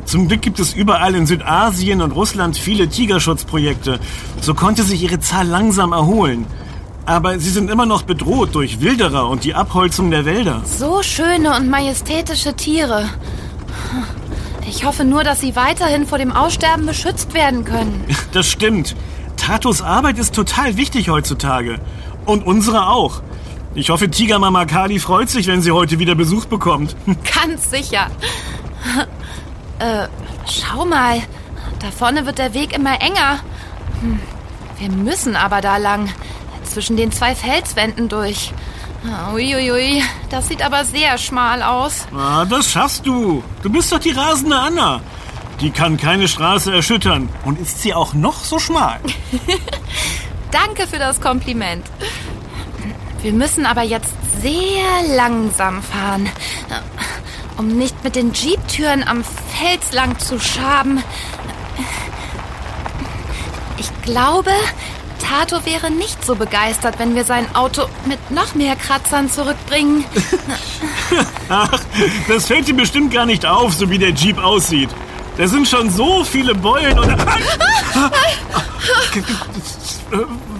Zum 0.05 0.27
Glück 0.27 0.41
gibt 0.41 0.59
es 0.59 0.73
überall 0.73 1.15
in 1.15 1.25
Südasien 1.25 2.01
und 2.01 2.11
Russland 2.11 2.57
viele 2.57 2.87
Tigerschutzprojekte. 2.87 3.99
So 4.41 4.53
konnte 4.53 4.83
sich 4.83 5.01
ihre 5.01 5.19
Zahl 5.19 5.47
langsam 5.47 5.91
erholen. 5.93 6.45
Aber 7.05 7.39
sie 7.39 7.51
sind 7.51 7.69
immer 7.69 7.85
noch 7.85 8.01
bedroht 8.01 8.55
durch 8.55 8.81
Wilderer 8.81 9.29
und 9.29 9.43
die 9.43 9.53
Abholzung 9.53 10.09
der 10.09 10.25
Wälder. 10.25 10.61
So 10.65 11.03
schöne 11.03 11.55
und 11.55 11.69
majestätische 11.69 12.55
Tiere. 12.55 13.09
Ich 14.67 14.85
hoffe 14.85 15.03
nur, 15.05 15.23
dass 15.23 15.41
sie 15.41 15.55
weiterhin 15.55 16.07
vor 16.07 16.17
dem 16.17 16.31
Aussterben 16.31 16.85
beschützt 16.85 17.33
werden 17.33 17.63
können. 17.65 18.05
Das 18.31 18.47
stimmt. 18.47 18.95
Tatos 19.37 19.81
Arbeit 19.81 20.17
ist 20.17 20.33
total 20.35 20.75
wichtig 20.75 21.09
heutzutage. 21.09 21.79
Und 22.25 22.45
unsere 22.45 22.89
auch. 22.89 23.21
Ich 23.75 23.89
hoffe, 23.89 24.09
Tigermama 24.09 24.65
Kali 24.65 24.99
freut 24.99 25.29
sich, 25.29 25.47
wenn 25.47 25.61
sie 25.61 25.71
heute 25.71 25.99
wieder 25.99 26.15
Besuch 26.15 26.45
bekommt. 26.45 26.95
Ganz 27.41 27.69
sicher. 27.69 28.07
Äh, 29.79 30.07
schau 30.49 30.85
mal. 30.85 31.21
Da 31.79 31.91
vorne 31.91 32.25
wird 32.25 32.39
der 32.39 32.53
Weg 32.53 32.75
immer 32.75 33.01
enger. 33.01 33.39
Hm, 34.01 34.19
wir 34.79 34.89
müssen 34.89 35.35
aber 35.35 35.61
da 35.61 35.77
lang. 35.77 36.09
Zwischen 36.75 36.97
den 36.97 37.09
zwei 37.13 37.33
Felswänden 37.35 38.09
durch. 38.09 38.51
Uiuiui, 39.33 40.03
das 40.29 40.49
sieht 40.49 40.61
aber 40.61 40.83
sehr 40.83 41.17
schmal 41.17 41.63
aus. 41.63 42.05
Ah, 42.13 42.43
das 42.43 42.69
schaffst 42.69 43.07
du. 43.07 43.41
Du 43.63 43.69
bist 43.69 43.93
doch 43.93 43.99
die 43.99 44.11
rasende 44.11 44.57
Anna. 44.57 44.99
Die 45.61 45.71
kann 45.71 45.95
keine 45.95 46.27
Straße 46.27 46.73
erschüttern. 46.73 47.29
Und 47.45 47.61
ist 47.61 47.81
sie 47.81 47.93
auch 47.93 48.13
noch 48.13 48.43
so 48.43 48.59
schmal? 48.59 48.99
Danke 50.51 50.85
für 50.85 50.99
das 50.99 51.21
Kompliment. 51.21 51.85
Wir 53.21 53.31
müssen 53.31 53.65
aber 53.65 53.83
jetzt 53.83 54.13
sehr 54.41 55.15
langsam 55.15 55.81
fahren, 55.81 56.27
um 57.55 57.69
nicht 57.69 58.03
mit 58.03 58.17
den 58.17 58.33
Jeep-Türen 58.33 59.07
am 59.07 59.23
Fels 59.23 59.93
lang 59.93 60.19
zu 60.19 60.41
schaben. 60.41 61.01
Ich 63.77 63.89
glaube, 64.01 64.51
Tato 65.19 65.65
wäre 65.65 65.91
nicht 65.91 66.25
so 66.25 66.35
begeistert, 66.35 66.99
wenn 66.99 67.15
wir 67.15 67.23
sein 67.23 67.53
Auto 67.55 67.87
mit 68.05 68.31
noch 68.31 68.55
mehr 68.55 68.75
Kratzern 68.75 69.29
zurückbringen. 69.29 70.05
Ach, 71.49 71.79
das 72.27 72.47
fällt 72.47 72.67
dir 72.67 72.75
bestimmt 72.75 73.13
gar 73.13 73.25
nicht 73.25 73.45
auf, 73.45 73.73
so 73.73 73.89
wie 73.89 73.97
der 73.97 74.11
Jeep 74.11 74.37
aussieht. 74.37 74.89
Da 75.37 75.47
sind 75.47 75.67
schon 75.67 75.89
so 75.89 76.23
viele 76.23 76.55
Beulen 76.55 76.97
und... 76.97 77.15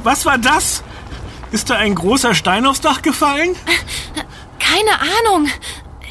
Was 0.03 0.25
war 0.25 0.37
das? 0.37 0.83
Ist 1.51 1.69
da 1.69 1.75
ein 1.75 1.95
großer 1.95 2.35
Stein 2.35 2.65
aufs 2.65 2.81
Dach 2.81 3.01
gefallen? 3.01 3.55
Keine 4.59 4.99
Ahnung. 4.99 5.47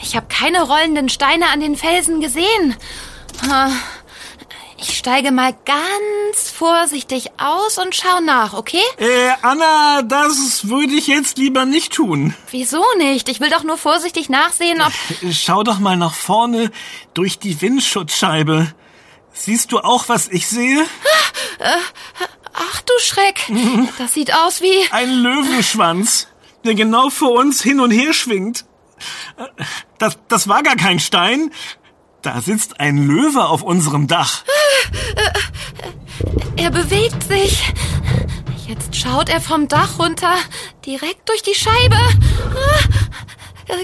Ich 0.02 0.16
habe 0.16 0.26
keine 0.28 0.62
rollenden 0.62 1.08
Steine 1.08 1.48
an 1.52 1.60
den 1.60 1.76
Felsen 1.76 2.20
gesehen. 2.20 2.76
Steige 5.04 5.32
mal 5.32 5.54
ganz 5.66 6.48
vorsichtig 6.50 7.32
aus 7.36 7.76
und 7.76 7.94
schau 7.94 8.20
nach, 8.22 8.54
okay? 8.54 8.80
Äh, 8.96 9.32
Anna, 9.42 10.00
das 10.00 10.66
würde 10.70 10.94
ich 10.94 11.08
jetzt 11.08 11.36
lieber 11.36 11.66
nicht 11.66 11.92
tun. 11.92 12.34
Wieso 12.50 12.82
nicht? 12.96 13.28
Ich 13.28 13.38
will 13.38 13.50
doch 13.50 13.64
nur 13.64 13.76
vorsichtig 13.76 14.30
nachsehen, 14.30 14.80
ob... 14.80 14.90
Schau 15.30 15.62
doch 15.62 15.78
mal 15.78 15.98
nach 15.98 16.14
vorne 16.14 16.70
durch 17.12 17.38
die 17.38 17.60
Windschutzscheibe. 17.60 18.72
Siehst 19.34 19.72
du 19.72 19.80
auch, 19.80 20.08
was 20.08 20.28
ich 20.28 20.48
sehe? 20.48 20.86
Ach 22.54 22.80
du 22.80 22.92
Schreck. 23.00 23.42
Das 23.98 24.14
sieht 24.14 24.32
aus 24.32 24.62
wie... 24.62 24.90
Ein 24.90 25.10
Löwenschwanz, 25.10 26.28
der 26.64 26.76
genau 26.76 27.10
vor 27.10 27.32
uns 27.32 27.62
hin 27.62 27.78
und 27.78 27.90
her 27.90 28.14
schwingt. 28.14 28.64
Das, 29.98 30.16
das 30.28 30.48
war 30.48 30.62
gar 30.62 30.76
kein 30.76 30.98
Stein. 30.98 31.50
Da 32.22 32.40
sitzt 32.40 32.80
ein 32.80 33.06
Löwe 33.06 33.44
auf 33.44 33.60
unserem 33.60 34.06
Dach. 34.06 34.44
Er 36.56 36.70
bewegt 36.70 37.22
sich. 37.24 37.72
Jetzt 38.66 38.96
schaut 38.96 39.28
er 39.28 39.40
vom 39.40 39.68
Dach 39.68 39.98
runter, 39.98 40.34
direkt 40.86 41.28
durch 41.28 41.42
die 41.42 41.54
Scheibe. 41.54 41.96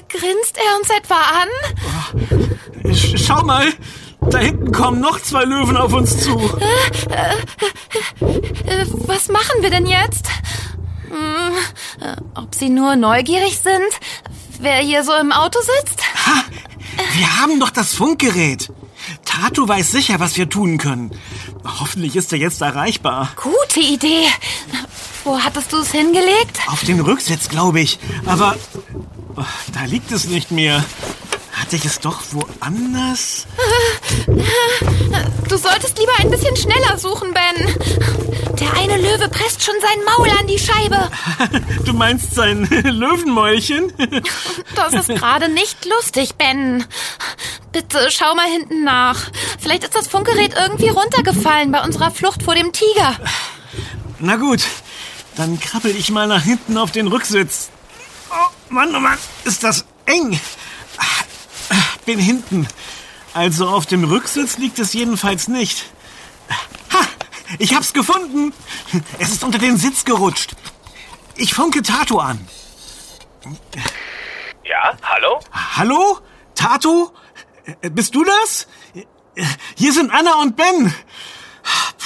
Grinst 0.08 0.56
er 0.56 0.76
uns 0.78 0.90
etwa 0.90 1.16
an? 1.42 1.48
Schau 2.94 3.42
mal, 3.44 3.72
da 4.20 4.38
hinten 4.38 4.72
kommen 4.72 5.00
noch 5.00 5.20
zwei 5.20 5.44
Löwen 5.44 5.76
auf 5.76 5.92
uns 5.92 6.22
zu. 6.22 6.36
Was 9.06 9.28
machen 9.28 9.62
wir 9.62 9.70
denn 9.70 9.86
jetzt? 9.86 10.26
Ob 12.34 12.54
sie 12.54 12.68
nur 12.68 12.96
neugierig 12.96 13.58
sind, 13.58 13.92
wer 14.60 14.78
hier 14.78 15.04
so 15.04 15.14
im 15.14 15.32
Auto 15.32 15.58
sitzt? 15.60 16.00
Ha, 16.26 16.44
wir 17.14 17.40
haben 17.40 17.58
doch 17.60 17.70
das 17.70 17.94
Funkgerät. 17.94 18.70
Tatu 19.24 19.66
weiß 19.66 19.90
sicher, 19.90 20.20
was 20.20 20.36
wir 20.36 20.48
tun 20.48 20.78
können. 20.78 21.10
Hoffentlich 21.64 22.16
ist 22.16 22.32
er 22.32 22.38
jetzt 22.38 22.60
erreichbar. 22.60 23.30
Gute 23.36 23.80
Idee. 23.80 24.26
Wo 25.24 25.38
hattest 25.38 25.72
du 25.72 25.78
es 25.78 25.92
hingelegt? 25.92 26.58
Auf 26.66 26.84
den 26.84 27.00
Rücksitz, 27.00 27.48
glaube 27.48 27.80
ich. 27.80 27.98
Aber 28.26 28.56
oh, 29.36 29.44
da 29.72 29.84
liegt 29.84 30.10
es 30.12 30.26
nicht 30.26 30.50
mehr. 30.50 30.84
Hatte 31.52 31.76
ich 31.76 31.84
es 31.84 32.00
doch 32.00 32.22
woanders? 32.32 33.46
Du 35.48 35.56
solltest 35.56 35.98
lieber 35.98 36.12
ein 36.18 36.30
bisschen 36.30 36.56
schneller 36.56 36.96
suchen, 36.96 37.34
Ben. 37.34 37.74
Der 38.58 38.72
eine 38.74 38.96
Löwe 38.96 39.28
presst 39.28 39.62
schon 39.62 39.74
sein 39.80 39.98
Maul 40.06 40.30
an 40.38 40.46
die 40.46 40.58
Scheibe. 40.58 41.10
Du 41.84 41.92
meinst 41.92 42.34
sein 42.34 42.64
Löwenmäulchen? 42.84 43.92
Das 44.76 44.92
ist 44.94 45.08
gerade 45.08 45.48
nicht 45.48 45.84
lustig, 45.86 46.34
Ben. 46.36 46.84
Bitte 47.72 48.10
schau 48.10 48.34
mal 48.34 48.50
hinten 48.50 48.84
nach. 48.84 49.30
Vielleicht 49.60 49.84
ist 49.84 49.94
das 49.94 50.08
Funkgerät 50.08 50.54
irgendwie 50.54 50.88
runtergefallen 50.88 51.70
bei 51.70 51.82
unserer 51.82 52.10
Flucht 52.10 52.42
vor 52.42 52.54
dem 52.54 52.72
Tiger. 52.72 53.16
Na 54.18 54.36
gut, 54.36 54.62
dann 55.36 55.58
krabbel 55.60 55.94
ich 55.96 56.10
mal 56.10 56.26
nach 56.26 56.42
hinten 56.42 56.76
auf 56.76 56.90
den 56.90 57.06
Rücksitz. 57.06 57.70
Oh 58.30 58.50
Mann, 58.68 58.94
oh 58.94 59.00
Mann, 59.00 59.18
ist 59.44 59.62
das 59.62 59.84
eng. 60.06 60.38
Bin 62.04 62.18
hinten. 62.18 62.66
Also 63.34 63.68
auf 63.68 63.86
dem 63.86 64.04
Rücksitz 64.04 64.58
liegt 64.58 64.78
es 64.80 64.92
jedenfalls 64.92 65.46
nicht. 65.46 65.86
Ha! 66.92 66.98
Ich 67.58 67.74
hab's 67.74 67.92
gefunden! 67.92 68.52
Es 69.18 69.30
ist 69.30 69.44
unter 69.44 69.58
den 69.58 69.76
Sitz 69.76 70.04
gerutscht. 70.04 70.56
Ich 71.36 71.54
funke 71.54 71.82
Tato 71.82 72.18
an. 72.18 72.48
Ja, 74.64 74.96
hallo? 75.02 75.40
Hallo? 75.76 76.18
Tato? 76.54 77.12
Äh, 77.82 77.90
Bist 77.90 78.14
du 78.14 78.24
das? 78.24 78.68
Hier 79.76 79.92
sind 79.92 80.10
Anna 80.10 80.34
und 80.40 80.56
Ben. 80.56 80.92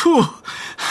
Puh, 0.03 0.25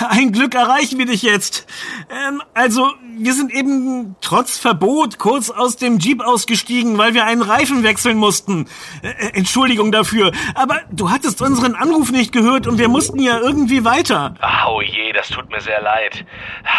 ein 0.09 0.31
Glück 0.31 0.55
erreichen 0.55 0.97
wir 0.97 1.05
dich 1.05 1.21
jetzt. 1.21 1.67
Ähm, 2.09 2.41
also, 2.53 2.91
wir 3.15 3.33
sind 3.33 3.53
eben 3.53 4.15
trotz 4.21 4.57
Verbot 4.57 5.19
kurz 5.19 5.51
aus 5.51 5.75
dem 5.77 5.99
Jeep 5.99 6.21
ausgestiegen, 6.21 6.97
weil 6.97 7.13
wir 7.13 7.25
einen 7.25 7.41
Reifen 7.43 7.83
wechseln 7.83 8.17
mussten. 8.17 8.67
Äh, 9.03 9.33
Entschuldigung 9.33 9.91
dafür, 9.91 10.31
aber 10.55 10.81
du 10.91 11.11
hattest 11.11 11.41
unseren 11.41 11.75
Anruf 11.75 12.11
nicht 12.11 12.31
gehört 12.31 12.65
und 12.65 12.79
wir 12.79 12.87
mussten 12.87 13.19
ja 13.19 13.39
irgendwie 13.39 13.85
weiter. 13.85 14.33
Oh 14.67 14.81
je, 14.81 15.11
das 15.13 15.29
tut 15.29 15.49
mir 15.51 15.61
sehr 15.61 15.81
leid. 15.81 16.25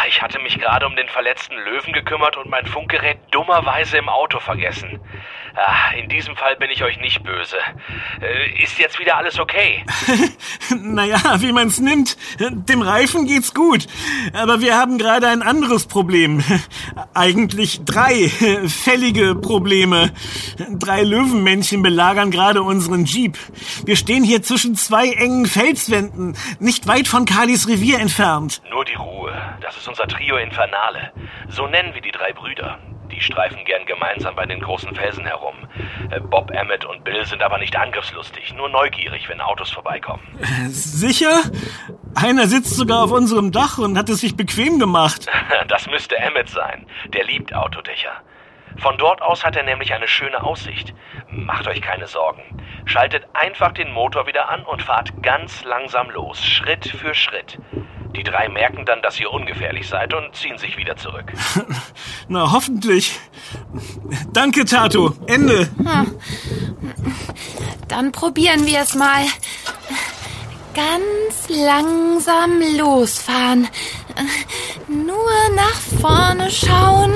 Ich 0.08 0.20
hatte 0.20 0.40
mich 0.40 0.58
gerade 0.58 0.86
um 0.86 0.96
den 0.96 1.08
verletzten 1.08 1.54
Löwen 1.56 1.92
gekümmert 1.92 2.36
und 2.36 2.50
mein 2.50 2.66
Funkgerät 2.66 3.18
dummerweise 3.30 3.98
im 3.98 4.08
Auto 4.08 4.40
vergessen. 4.40 4.98
Ah, 5.56 5.92
in 5.96 6.08
diesem 6.08 6.34
Fall 6.34 6.56
bin 6.56 6.68
ich 6.70 6.82
euch 6.82 6.98
nicht 6.98 7.22
böse. 7.22 7.56
Äh, 8.20 8.62
ist 8.62 8.76
jetzt 8.78 8.98
wieder 8.98 9.16
alles 9.16 9.38
okay? 9.38 9.84
naja, 10.82 11.18
wie 11.38 11.52
man's 11.52 11.78
nimmt. 11.78 12.16
Dem 12.40 12.82
Reifen 12.82 13.26
geht's 13.26 13.54
gut. 13.54 13.86
Aber 14.32 14.60
wir 14.60 14.76
haben 14.76 14.98
gerade 14.98 15.28
ein 15.28 15.42
anderes 15.42 15.86
Problem. 15.86 16.42
Eigentlich 17.14 17.84
drei 17.84 18.28
fällige 18.68 19.36
Probleme. 19.36 20.12
Drei 20.70 21.02
Löwenmännchen 21.02 21.82
belagern 21.82 22.32
gerade 22.32 22.62
unseren 22.62 23.04
Jeep. 23.04 23.38
Wir 23.84 23.96
stehen 23.96 24.24
hier 24.24 24.42
zwischen 24.42 24.74
zwei 24.74 25.10
engen 25.10 25.46
Felswänden, 25.46 26.36
nicht 26.58 26.88
weit 26.88 27.06
von 27.06 27.26
Kalis 27.26 27.68
Revier 27.68 28.00
entfernt. 28.00 28.60
Nur 28.70 28.84
die 28.84 28.94
Ruhe. 28.94 29.32
Das 29.60 29.76
ist 29.76 29.86
unser 29.86 30.08
Trio 30.08 30.36
Infernale. 30.36 31.12
So 31.48 31.68
nennen 31.68 31.94
wir 31.94 32.00
die 32.00 32.10
drei 32.10 32.32
Brüder. 32.32 32.80
Die 33.10 33.20
streifen 33.20 33.64
gern 33.64 33.84
gemeinsam 33.86 34.34
bei 34.34 34.46
den 34.46 34.60
großen 34.60 34.94
Felsen 34.94 35.24
herum. 35.24 35.54
Äh, 36.10 36.20
Bob, 36.20 36.50
Emmett 36.50 36.84
und 36.84 37.04
Bill 37.04 37.24
sind 37.26 37.42
aber 37.42 37.58
nicht 37.58 37.76
angriffslustig, 37.76 38.54
nur 38.54 38.68
neugierig, 38.68 39.28
wenn 39.28 39.40
Autos 39.40 39.70
vorbeikommen. 39.70 40.22
Sicher? 40.68 41.42
Einer 42.14 42.46
sitzt 42.46 42.76
sogar 42.76 43.04
auf 43.04 43.10
unserem 43.10 43.52
Dach 43.52 43.78
und 43.78 43.98
hat 43.98 44.08
es 44.08 44.20
sich 44.20 44.36
bequem 44.36 44.78
gemacht. 44.78 45.26
Das 45.68 45.86
müsste 45.86 46.16
Emmett 46.16 46.50
sein. 46.50 46.86
Der 47.08 47.24
liebt 47.24 47.54
Autodächer. 47.54 48.22
Von 48.76 48.98
dort 48.98 49.22
aus 49.22 49.44
hat 49.44 49.56
er 49.56 49.62
nämlich 49.62 49.92
eine 49.92 50.08
schöne 50.08 50.42
Aussicht. 50.42 50.94
Macht 51.28 51.66
euch 51.66 51.80
keine 51.80 52.06
Sorgen. 52.06 52.42
Schaltet 52.84 53.26
einfach 53.32 53.72
den 53.72 53.92
Motor 53.92 54.26
wieder 54.26 54.48
an 54.48 54.64
und 54.64 54.82
fahrt 54.82 55.22
ganz 55.22 55.64
langsam 55.64 56.10
los, 56.10 56.44
Schritt 56.44 56.86
für 56.86 57.14
Schritt. 57.14 57.58
Die 58.16 58.22
drei 58.22 58.48
merken 58.48 58.84
dann, 58.86 59.02
dass 59.02 59.18
ihr 59.18 59.30
ungefährlich 59.30 59.88
seid 59.88 60.14
und 60.14 60.34
ziehen 60.36 60.56
sich 60.58 60.76
wieder 60.76 60.96
zurück. 60.96 61.32
Na, 62.28 62.52
hoffentlich. 62.52 63.18
Danke, 64.32 64.64
Tato. 64.64 65.14
Ende. 65.26 65.68
Dann 67.88 68.12
probieren 68.12 68.66
wir 68.66 68.80
es 68.80 68.94
mal. 68.94 69.24
Ganz 70.74 71.48
langsam 71.48 72.60
losfahren. 72.78 73.68
Nur 74.88 75.32
nach 75.56 76.00
vorne 76.00 76.50
schauen. 76.50 77.12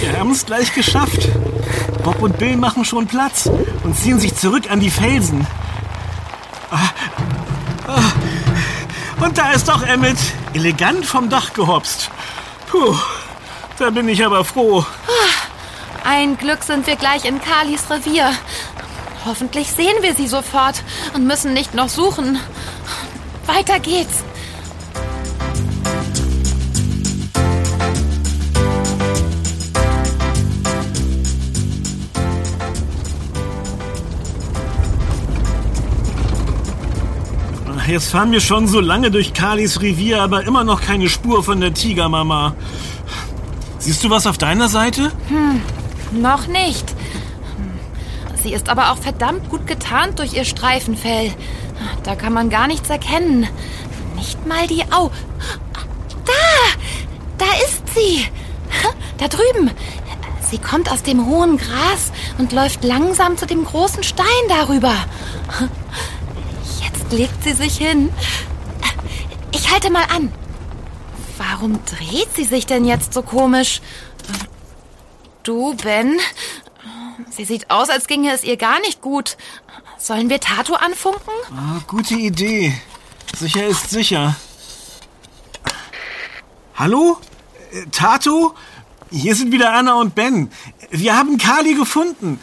Wir 0.00 0.18
haben 0.18 0.30
es 0.32 0.46
gleich 0.46 0.74
geschafft. 0.74 1.28
Bob 2.02 2.22
und 2.22 2.38
Bill 2.38 2.56
machen 2.56 2.84
schon 2.84 3.06
Platz 3.06 3.50
und 3.84 3.94
ziehen 3.94 4.18
sich 4.18 4.34
zurück 4.34 4.70
an 4.70 4.80
die 4.80 4.90
Felsen. 4.90 5.46
Ah, 6.70 6.88
ah. 7.86 8.12
Und 9.20 9.36
da 9.36 9.52
ist 9.52 9.70
auch 9.70 9.82
Emmett, 9.82 10.18
elegant 10.54 11.04
vom 11.04 11.28
Dach 11.28 11.52
gehopst. 11.52 12.10
Puh, 12.68 12.96
da 13.78 13.90
bin 13.90 14.08
ich 14.08 14.24
aber 14.24 14.44
froh. 14.44 14.84
Ein 16.04 16.38
Glück 16.38 16.62
sind 16.62 16.86
wir 16.86 16.96
gleich 16.96 17.26
in 17.26 17.40
Kalis 17.40 17.90
Revier. 17.90 18.32
Hoffentlich 19.26 19.70
sehen 19.70 20.02
wir 20.02 20.14
sie 20.14 20.26
sofort 20.26 20.82
und 21.12 21.26
müssen 21.26 21.52
nicht 21.52 21.74
noch 21.74 21.90
suchen. 21.90 22.40
Weiter 23.46 23.78
geht's. 23.78 24.24
Jetzt 37.90 38.10
fahren 38.12 38.30
wir 38.30 38.40
schon 38.40 38.68
so 38.68 38.78
lange 38.78 39.10
durch 39.10 39.32
Kalis 39.32 39.80
Revier, 39.80 40.22
aber 40.22 40.44
immer 40.44 40.62
noch 40.62 40.80
keine 40.80 41.08
Spur 41.08 41.42
von 41.42 41.60
der 41.60 41.74
Tigermama. 41.74 42.54
Siehst 43.80 44.04
du 44.04 44.10
was 44.10 44.28
auf 44.28 44.38
deiner 44.38 44.68
Seite? 44.68 45.10
Noch 46.12 46.46
nicht. 46.46 46.84
Sie 48.44 48.52
ist 48.52 48.68
aber 48.68 48.92
auch 48.92 48.98
verdammt 48.98 49.50
gut 49.50 49.66
getarnt 49.66 50.20
durch 50.20 50.34
ihr 50.34 50.44
Streifenfell. 50.44 51.32
Da 52.04 52.14
kann 52.14 52.32
man 52.32 52.48
gar 52.48 52.68
nichts 52.68 52.88
erkennen. 52.88 53.48
Nicht 54.14 54.46
mal 54.46 54.68
die 54.68 54.84
Au. 54.92 55.10
Da! 56.24 56.32
Da 57.38 57.46
ist 57.66 57.82
sie! 57.92 58.24
Da 59.18 59.26
drüben. 59.26 59.72
Sie 60.48 60.58
kommt 60.58 60.92
aus 60.92 61.02
dem 61.02 61.26
hohen 61.26 61.56
Gras 61.56 62.12
und 62.38 62.52
läuft 62.52 62.84
langsam 62.84 63.36
zu 63.36 63.46
dem 63.46 63.64
großen 63.64 64.04
Stein 64.04 64.26
darüber. 64.48 64.94
Legt 67.10 67.42
sie 67.42 67.52
sich 67.52 67.76
hin. 67.76 68.10
Ich 69.52 69.70
halte 69.70 69.90
mal 69.90 70.04
an. 70.14 70.32
Warum 71.38 71.80
dreht 71.84 72.34
sie 72.34 72.44
sich 72.44 72.66
denn 72.66 72.84
jetzt 72.84 73.14
so 73.14 73.22
komisch? 73.22 73.80
Du, 75.42 75.74
Ben, 75.74 76.18
sie 77.30 77.44
sieht 77.44 77.70
aus, 77.70 77.88
als 77.88 78.06
ginge 78.06 78.32
es 78.32 78.44
ihr 78.44 78.56
gar 78.56 78.78
nicht 78.80 79.00
gut. 79.00 79.36
Sollen 79.98 80.30
wir 80.30 80.38
Tato 80.40 80.74
anfunken? 80.74 81.32
Ah, 81.50 81.80
gute 81.86 82.14
Idee. 82.14 82.74
Sicher 83.36 83.66
ist 83.66 83.90
sicher. 83.90 84.36
Hallo? 86.74 87.18
Äh, 87.72 87.86
Tato? 87.90 88.54
Hier 89.10 89.34
sind 89.34 89.50
wieder 89.52 89.72
Anna 89.72 89.94
und 89.94 90.14
Ben. 90.14 90.50
Wir 90.90 91.16
haben 91.16 91.38
Kali 91.38 91.74
gefunden. 91.74 92.38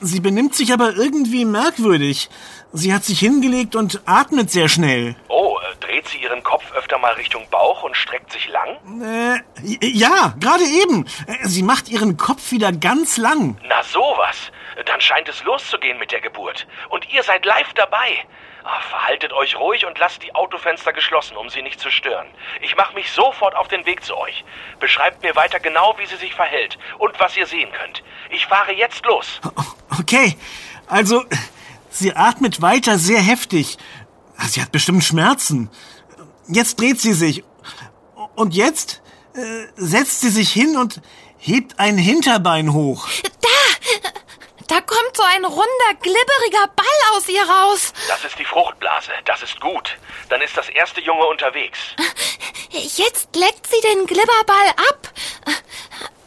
Sie 0.00 0.20
benimmt 0.20 0.54
sich 0.54 0.72
aber 0.72 0.96
irgendwie 0.96 1.44
merkwürdig. 1.44 2.28
Sie 2.74 2.94
hat 2.94 3.04
sich 3.04 3.18
hingelegt 3.18 3.76
und 3.76 4.00
atmet 4.06 4.50
sehr 4.50 4.68
schnell. 4.68 5.14
Oh, 5.28 5.58
äh, 5.58 5.76
dreht 5.84 6.08
sie 6.08 6.18
ihren 6.18 6.42
Kopf 6.42 6.72
öfter 6.72 6.96
mal 6.98 7.12
Richtung 7.14 7.46
Bauch 7.50 7.82
und 7.82 7.94
streckt 7.94 8.32
sich 8.32 8.48
lang? 8.48 8.78
Äh, 9.02 9.40
ja, 9.86 10.34
gerade 10.40 10.64
eben. 10.64 11.04
Äh, 11.26 11.46
Sie 11.46 11.62
macht 11.62 11.90
ihren 11.90 12.16
Kopf 12.16 12.50
wieder 12.50 12.72
ganz 12.72 13.18
lang. 13.18 13.58
Na 13.68 13.82
sowas. 13.82 14.50
Dann 14.86 15.02
scheint 15.02 15.28
es 15.28 15.44
loszugehen 15.44 15.98
mit 15.98 16.12
der 16.12 16.22
Geburt. 16.22 16.66
Und 16.88 17.12
ihr 17.12 17.22
seid 17.22 17.44
live 17.44 17.74
dabei. 17.74 18.24
Ah, 18.64 18.80
verhaltet 18.88 19.32
euch 19.34 19.56
ruhig 19.58 19.84
und 19.84 19.98
lasst 19.98 20.22
die 20.22 20.34
Autofenster 20.34 20.94
geschlossen, 20.94 21.36
um 21.36 21.50
sie 21.50 21.60
nicht 21.62 21.78
zu 21.78 21.90
stören. 21.90 22.28
Ich 22.62 22.74
mache 22.76 22.94
mich 22.94 23.10
sofort 23.10 23.54
auf 23.54 23.68
den 23.68 23.84
Weg 23.84 24.02
zu 24.02 24.16
euch. 24.16 24.44
Beschreibt 24.80 25.22
mir 25.22 25.36
weiter 25.36 25.60
genau, 25.60 25.94
wie 25.98 26.06
sie 26.06 26.16
sich 26.16 26.34
verhält 26.34 26.78
und 26.98 27.18
was 27.20 27.36
ihr 27.36 27.46
sehen 27.46 27.70
könnt. 27.72 28.02
Ich 28.30 28.46
fahre 28.46 28.72
jetzt 28.72 29.04
los. 29.04 29.40
Okay, 30.00 30.36
also 30.86 31.24
sie 31.92 32.14
atmet 32.14 32.60
weiter 32.62 32.98
sehr 32.98 33.20
heftig. 33.20 33.78
Sie 34.48 34.60
hat 34.60 34.72
bestimmt 34.72 35.04
Schmerzen. 35.04 35.70
Jetzt 36.48 36.80
dreht 36.80 37.00
sie 37.00 37.12
sich. 37.12 37.44
Und 38.34 38.54
jetzt 38.54 39.02
äh, 39.34 39.66
setzt 39.76 40.20
sie 40.20 40.30
sich 40.30 40.52
hin 40.52 40.76
und 40.76 41.00
hebt 41.38 41.78
ein 41.78 41.98
Hinterbein 41.98 42.72
hoch. 42.72 43.08
Da 44.68 44.80
kommt 44.80 45.14
so 45.14 45.22
ein 45.22 45.44
runder, 45.44 45.94
glibberiger 46.00 46.66
Ball 46.74 47.16
aus 47.16 47.28
ihr 47.28 47.42
raus. 47.42 47.92
Das 48.08 48.24
ist 48.24 48.38
die 48.38 48.44
Fruchtblase. 48.44 49.10
Das 49.26 49.42
ist 49.42 49.60
gut. 49.60 49.98
Dann 50.30 50.40
ist 50.40 50.56
das 50.56 50.68
erste 50.70 51.00
Junge 51.02 51.26
unterwegs. 51.26 51.78
Jetzt 52.70 53.36
leckt 53.36 53.66
sie 53.66 53.80
den 53.82 54.06
Glibberball 54.06 54.68
ab. 54.88 55.12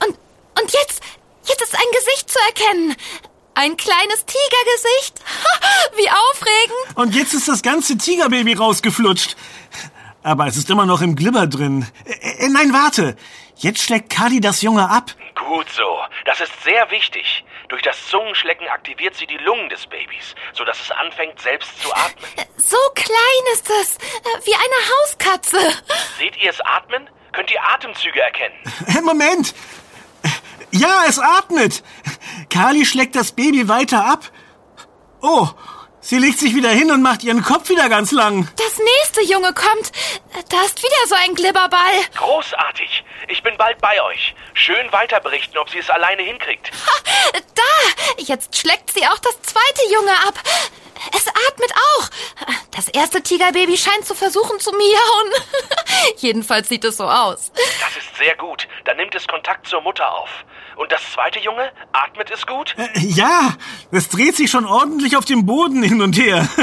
Und, 0.06 0.16
und 0.62 0.72
jetzt, 0.74 1.02
jetzt 1.46 1.62
ist 1.64 1.74
ein 1.74 1.92
Gesicht 1.92 2.30
zu 2.30 2.38
erkennen. 2.48 2.96
Ein 3.56 3.78
kleines 3.78 4.26
Tigergesicht. 4.26 5.22
Wie 5.96 6.10
aufregend. 6.10 6.98
Und 6.98 7.16
jetzt 7.16 7.34
ist 7.34 7.48
das 7.48 7.62
ganze 7.62 7.98
Tigerbaby 7.98 8.54
rausgeflutscht. 8.54 9.36
Aber 10.24 10.48
es 10.48 10.58
ist 10.58 10.70
immer 10.70 10.86
noch 10.86 11.02
im 11.02 11.16
Glibber 11.16 11.48
drin. 11.48 11.88
Äh, 12.06 12.46
äh, 12.46 12.50
nein, 12.50 12.74
warte. 12.74 13.16
Jetzt 13.56 13.82
schlägt 13.82 14.10
Kali 14.10 14.42
das 14.42 14.62
Junge 14.62 14.90
ab. 14.90 15.12
Gut 15.36 15.70
so. 15.70 16.00
Das 16.26 16.42
ist 16.42 16.52
sehr 16.64 16.92
wichtig. 16.92 17.46
Durch 17.70 17.82
das 17.82 17.96
Zungenschlecken 18.08 18.68
aktiviert 18.68 19.16
sie 19.16 19.26
die 19.26 19.38
Lungen 19.38 19.70
des 19.70 19.88
Babys, 19.88 20.36
sodass 20.54 20.80
es 20.82 20.92
anfängt, 20.92 21.40
selbst 21.40 21.82
zu 21.82 21.94
atmen. 21.94 22.30
So 22.58 22.78
klein 22.94 23.54
ist 23.54 23.70
es. 23.82 23.98
Wie 24.46 24.54
eine 24.54 24.90
Hauskatze. 25.02 25.58
Seht 26.18 26.36
ihr 26.42 26.50
es 26.50 26.60
atmen? 26.62 27.10
Könnt 27.32 27.52
ihr 27.52 27.62
Atemzüge 27.64 28.22
erkennen? 28.22 28.56
Äh, 28.88 29.02
Moment. 29.02 29.54
Ja, 30.72 31.04
es 31.08 31.20
atmet. 31.20 31.84
Kali 32.50 32.86
schlägt 32.86 33.16
das 33.16 33.32
Baby 33.32 33.68
weiter 33.68 34.06
ab. 34.06 34.32
Oh, 35.22 35.48
sie 36.02 36.18
legt 36.18 36.40
sich 36.40 36.54
wieder 36.56 36.70
hin 36.70 36.92
und 36.92 37.02
macht 37.02 37.24
ihren 37.24 37.44
Kopf 37.44 37.70
wieder 37.70 37.90
ganz 37.90 38.12
lang. 38.12 38.48
Das 38.58 38.78
nächste 38.78 39.22
Junge 39.34 39.54
kommt. 39.54 39.92
Da 40.50 40.62
ist 40.66 40.82
wieder 40.84 41.08
so 41.08 41.16
ein 41.16 41.34
Glibberball. 41.36 41.94
Großartig. 42.16 43.04
Ich 43.28 43.42
bin 43.42 43.58
bald 43.58 43.80
bei 43.82 44.02
euch. 44.04 44.36
Schön 44.54 44.92
weiter 44.92 45.20
berichten, 45.20 45.58
ob 45.58 45.70
sie 45.70 45.80
es 45.80 45.90
alleine 45.90 46.22
hinkriegt. 46.22 46.72
Da! 47.34 47.64
Jetzt 48.18 48.58
schlägt 48.58 48.92
sie 48.94 49.06
auch 49.08 49.20
das 49.20 49.42
zweite 49.42 49.94
Junge 49.94 50.12
ab. 50.28 50.36
Es 51.16 51.28
atmet 51.28 51.72
auch. 51.74 52.10
Das 52.72 52.88
erste 52.90 53.22
Tigerbaby 53.22 53.78
scheint 53.78 54.06
zu 54.06 54.14
versuchen 54.16 54.60
zu 54.60 54.72
miauen. 54.72 55.44
Jedenfalls 56.18 56.68
sieht 56.70 56.84
es 56.84 56.98
so 56.98 57.06
aus. 57.06 57.52
Das 57.80 57.96
ist 57.98 58.16
sehr 58.18 58.36
gut. 58.36 58.68
Dann 58.86 58.98
nimmt 58.98 59.16
es 59.16 59.28
Kontakt 59.28 59.68
zur 59.68 59.82
Mutter 59.82 60.10
auf. 60.12 60.30
Und 60.76 60.92
das 60.92 61.02
zweite 61.14 61.40
Junge? 61.40 61.72
Atmet 61.94 62.30
es 62.32 62.46
gut? 62.46 62.76
Äh, 62.78 63.00
Ja, 63.00 63.54
es 63.92 64.10
dreht 64.10 64.36
sich 64.36 64.52
schon 64.52 64.66
ordentlich 64.66 65.16
auf 65.16 65.24
dem 65.26 65.46
Boden 65.46 65.84
hin 65.84 66.02
und 66.02 66.18
her. 66.18 66.48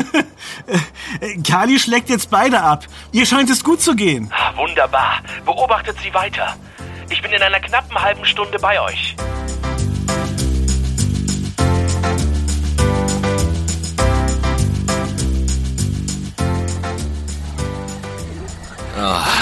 Äh, 1.20 1.40
Kali 1.42 1.78
schlägt 1.78 2.08
jetzt 2.08 2.30
beide 2.30 2.60
ab. 2.60 2.84
Ihr 3.12 3.26
scheint 3.26 3.48
es 3.50 3.62
gut 3.64 3.80
zu 3.80 3.94
gehen. 3.94 4.32
Ah, 4.34 4.54
wunderbar. 4.56 5.20
Beobachtet 5.44 5.96
sie 6.02 6.12
weiter. 6.14 6.56
Ich 7.10 7.22
bin 7.22 7.32
in 7.32 7.42
einer 7.42 7.60
knappen 7.60 8.00
halben 8.00 8.24
Stunde 8.24 8.58
bei 8.58 8.80
euch. 8.80 9.16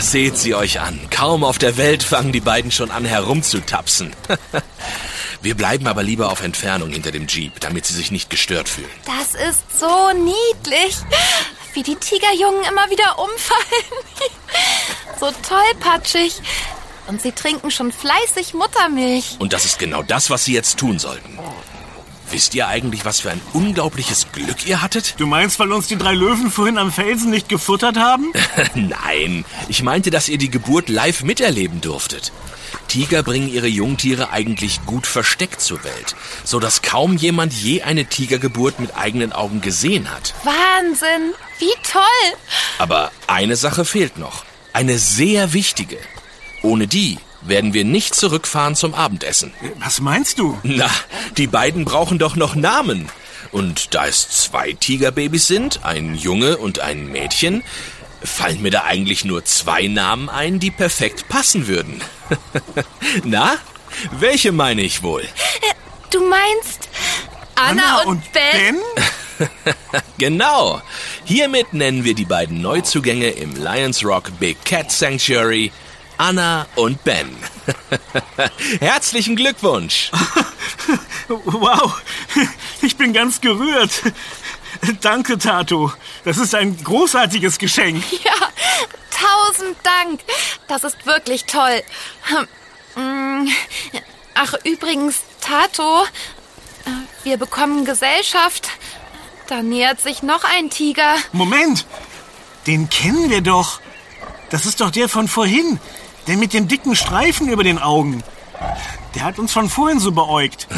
Seht 0.01 0.37
sie 0.37 0.55
euch 0.55 0.81
an. 0.81 0.99
Kaum 1.11 1.45
auf 1.45 1.59
der 1.59 1.77
Welt 1.77 2.03
fangen 2.03 2.33
die 2.33 2.41
beiden 2.41 2.71
schon 2.71 2.91
an 2.91 3.05
herumzutapsen. 3.05 4.15
Wir 5.43 5.55
bleiben 5.55 5.87
aber 5.87 6.03
lieber 6.03 6.31
auf 6.31 6.43
Entfernung 6.43 6.91
hinter 6.91 7.13
dem 7.13 7.27
Jeep, 7.27 7.61
damit 7.61 7.87
sie 7.87 7.95
sich 7.95 8.11
nicht 8.11 8.29
gestört 8.29 8.69
fühlen. 8.69 8.91
Das 9.07 9.35
ist 9.49 9.79
so 9.79 10.13
niedlich, 10.13 10.97
wie 11.73 11.83
die 11.83 11.97
Tigerjungen 11.97 12.63
immer 12.65 12.91
wieder 12.91 13.19
umfallen. 13.19 14.05
so 15.21 15.31
tollpatschig. 15.43 16.43
Und 17.07 17.23
sie 17.23 17.33
trinken 17.33 17.71
schon 17.71 17.91
fleißig 17.91 18.55
Muttermilch. 18.55 19.37
Und 19.39 19.53
das 19.53 19.65
ist 19.65 19.79
genau 19.79 20.03
das, 20.03 20.31
was 20.31 20.45
sie 20.45 20.53
jetzt 20.53 20.79
tun 20.79 20.99
sollten. 20.99 21.39
Wisst 22.31 22.55
ihr 22.55 22.69
eigentlich, 22.69 23.05
was 23.05 23.21
für 23.21 23.31
ein 23.31 23.41
unglaubliches 23.53 24.29
Glück 24.33 24.65
ihr 24.67 24.83
hattet? 24.83 25.15
Du 25.19 25.27
meinst, 25.27 25.59
weil 25.59 25.73
uns 25.73 25.89
die 25.89 25.97
drei 25.97 26.15
Löwen 26.15 26.51
vorhin 26.51 26.79
am 26.79 26.93
Felsen 26.93 27.31
nicht 27.31 27.49
gefuttert 27.49 27.97
haben? 27.97 28.33
Nein, 28.75 29.45
ich 29.69 29.83
meinte, 29.83 30.11
dass 30.11 30.29
ihr 30.29 30.39
die 30.39 30.51
Geburt 30.51 30.89
live 30.89 31.25
miterleben 31.25 31.81
durftet. 31.81 32.31
Tiger 32.87 33.25
bringen 33.25 33.49
ihre 33.49 33.67
Jungtiere 33.67 34.31
eigentlich 34.31 34.85
gut 34.87 35.09
versteckt 35.09 35.61
zur 35.61 35.83
Welt, 35.83 36.15
so 36.45 36.61
dass 36.61 36.83
kaum 36.83 37.17
jemand 37.17 37.53
je 37.53 37.83
eine 37.83 38.05
Tigergeburt 38.05 38.79
mit 38.79 38.97
eigenen 38.97 39.33
Augen 39.33 39.61
gesehen 39.61 40.09
hat. 40.11 40.35
Wahnsinn, 40.45 41.33
wie 41.59 41.73
toll. 41.83 42.39
Aber 42.79 43.11
eine 43.27 43.57
Sache 43.57 43.85
fehlt 43.85 44.19
noch. 44.19 44.45
Eine 44.73 44.99
sehr 44.99 45.53
wichtige. 45.53 45.99
Ohne 46.63 46.87
die 46.87 47.19
werden 47.43 47.75
wir 47.75 47.85
nicht 47.85 48.15
zurückfahren 48.15 48.75
zum 48.77 48.95
Abendessen. 48.95 49.53
Was 49.79 50.01
meinst 50.01 50.39
du? 50.39 50.59
Na, 50.63 50.91
die 51.37 51.47
beiden 51.47 51.85
brauchen 51.85 52.19
doch 52.19 52.37
noch 52.37 52.55
Namen. 52.55 53.09
Und 53.53 53.95
da 53.95 54.07
es 54.07 54.29
zwei 54.29 54.73
Tigerbabys 54.73 55.47
sind, 55.47 55.85
ein 55.85 56.15
Junge 56.15 56.59
und 56.59 56.79
ein 56.79 57.11
Mädchen, 57.11 57.63
fallen 58.23 58.63
mir 58.63 58.71
da 58.71 58.85
eigentlich 58.85 59.25
nur 59.25 59.45
zwei 59.45 59.87
Namen 59.87 60.29
ein, 60.29 60.61
die 60.61 60.71
perfekt 60.71 61.29
passen 61.29 61.67
würden. 61.67 62.01
Na, 63.25 63.57
welche 64.13 64.53
meine 64.53 64.83
ich 64.83 65.03
wohl? 65.03 65.25
Du 66.11 66.21
meinst 66.29 66.89
Anna, 67.55 68.03
und, 68.03 68.23
Ben? 68.33 68.77
Genau. 70.19 70.83
Hiermit 71.25 71.73
nennen 71.73 72.05
wir 72.05 72.15
die 72.15 72.27
beiden 72.27 72.61
Neuzugänge 72.61 73.31
im 73.31 73.57
Lions 73.57 74.05
Rock 74.05 74.39
Big 74.39 74.63
Cat 74.67 74.93
Sanctuary 74.93 75.73
Anna 76.21 76.67
und 76.75 77.03
Ben. 77.03 77.35
Herzlichen 78.81 79.37
Glückwunsch. 79.37 80.11
Wow, 81.29 82.03
ich 82.83 82.97
bin 82.97 83.13
ganz 83.13 83.41
gerührt. 83.41 84.03
Danke, 85.01 85.39
Tato. 85.39 85.93
Das 86.25 86.39
ist 86.39 86.55
ein 86.57 86.77
großartiges 86.83 87.59
Geschenk. 87.59 88.05
Ja, 88.25 88.33
tausend 89.11 89.77
Dank. 89.85 90.21
Das 90.67 90.83
ist 90.83 91.07
wirklich 91.07 91.45
toll. 91.45 91.83
Hm, 92.95 93.49
Ach, 94.35 94.55
übrigens, 94.65 95.21
Tato, 95.41 96.05
wir 97.23 97.37
bekommen 97.37 97.85
Gesellschaft. 97.85 98.69
Da 99.47 99.63
nähert 99.63 100.01
sich 100.01 100.23
noch 100.23 100.43
ein 100.43 100.69
Tiger. 100.69 101.15
Moment, 101.33 101.87
den 102.67 102.91
kennen 102.91 103.31
wir 103.31 103.41
doch. 103.41 103.81
Das 104.51 104.67
ist 104.67 104.81
doch 104.81 104.91
der 104.91 105.09
von 105.09 105.29
vorhin. 105.29 105.79
Der 106.31 106.37
mit 106.37 106.53
dem 106.55 106.69
dicken 106.69 106.95
Streifen 106.95 107.49
über 107.49 107.65
den 107.65 107.81
Augen. 107.81 108.23
Der 109.17 109.25
hat 109.25 109.41
uns 109.41 109.53
von 109.53 109.69
vorhin 109.69 109.99
so 109.99 110.13
beäugt. 110.13 110.69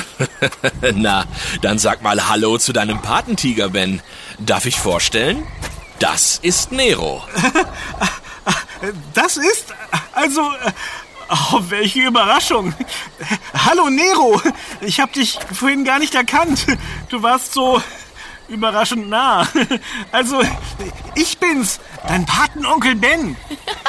Na, 0.95 1.27
dann 1.61 1.79
sag 1.79 2.01
mal 2.01 2.27
Hallo 2.31 2.57
zu 2.57 2.73
deinem 2.73 3.03
Patentiger, 3.03 3.69
Ben. 3.69 4.01
Darf 4.39 4.65
ich 4.65 4.81
vorstellen? 4.81 5.47
Das 5.99 6.39
ist 6.41 6.73
Nero. 6.73 7.23
Das 9.13 9.37
ist 9.37 9.75
also. 10.13 10.41
Oh, 11.29 11.61
welche 11.69 12.01
Überraschung. 12.01 12.75
Hallo 13.55 13.91
Nero. 13.91 14.41
Ich 14.81 15.01
hab 15.01 15.13
dich 15.13 15.39
vorhin 15.53 15.85
gar 15.85 15.99
nicht 15.99 16.15
erkannt. 16.15 16.67
Du 17.11 17.23
warst 17.23 17.53
so 17.53 17.81
überraschend 18.53 19.09
nah. 19.09 19.49
Also, 20.13 20.43
ich 21.15 21.39
bin's, 21.39 21.81
dein 22.07 22.27
Patenonkel 22.27 22.97
Ben. 22.97 23.37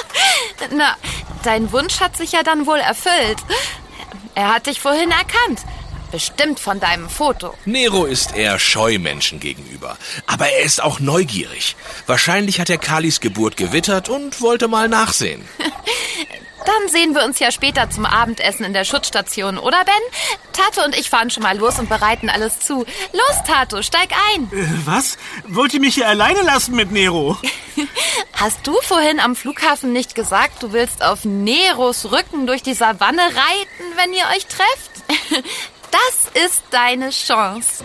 Na, 0.72 0.96
dein 1.44 1.72
Wunsch 1.72 2.00
hat 2.00 2.18
sich 2.18 2.32
ja 2.32 2.44
dann 2.44 2.66
wohl 2.66 2.80
erfüllt. 2.80 3.38
Er 4.36 4.54
hat 4.54 4.66
dich 4.66 4.80
vorhin 4.80 5.12
erkannt. 5.12 5.62
Bestimmt 6.12 6.60
von 6.60 6.80
deinem 6.80 7.10
Foto. 7.10 7.56
Nero 7.66 8.06
ist 8.06 8.36
eher 8.36 8.60
scheu 8.60 9.00
Menschen 9.00 9.40
gegenüber. 9.40 9.98
Aber 10.28 10.48
er 10.48 10.64
ist 10.64 10.82
auch 10.82 11.00
neugierig. 11.00 11.76
Wahrscheinlich 12.06 12.60
hat 12.60 12.70
er 12.70 12.78
Kalis 12.78 13.20
Geburt 13.20 13.58
gewittert 13.58 14.10
und 14.10 14.40
wollte 14.40 14.68
mal 14.68 14.88
nachsehen. 14.88 15.44
Dann 16.66 16.90
sehen 16.90 17.14
wir 17.16 17.24
uns 17.26 17.40
ja 17.40 17.52
später 17.52 17.90
zum 17.90 18.06
Abendessen 18.06 18.64
in 18.64 18.74
der 18.74 18.86
Schutzstation, 18.86 19.58
oder 19.58 19.84
Ben? 19.84 19.94
Tato 20.54 20.86
und 20.86 20.98
ich 20.98 21.10
fahren 21.10 21.30
schon 21.30 21.44
mal 21.44 21.58
los 21.58 21.80
und 21.80 21.90
bereiten 21.90 22.30
alles 22.30 22.60
zu. 22.60 22.86
Los, 23.12 23.44
Tato, 23.46 23.82
steig 23.82 24.10
ein. 24.34 24.44
Äh, 24.52 24.68
was? 24.86 25.18
Wollt 25.48 25.74
ihr 25.74 25.80
mich 25.80 25.96
hier 25.96 26.08
alleine 26.08 26.42
lassen 26.42 26.76
mit 26.76 26.92
Nero? 26.92 27.38
Hast 28.34 28.66
du 28.66 28.74
vorhin 28.82 29.20
am 29.20 29.36
Flughafen 29.36 29.94
nicht 29.94 30.16
gesagt, 30.16 30.64
du 30.64 30.74
willst 30.74 31.04
auf 31.04 31.26
Neros 31.26 32.12
Rücken 32.12 32.48
durch 32.48 32.64
die 32.64 32.74
Savanne 32.74 33.22
reiten, 33.22 33.98
wenn 33.98 34.14
ihr 34.14 34.26
euch 34.36 34.46
trefft? 34.46 35.44
Das 35.94 36.44
ist 36.44 36.64
deine 36.72 37.12
Chance. 37.12 37.84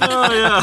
Oh 0.00 0.32
ja. 0.32 0.62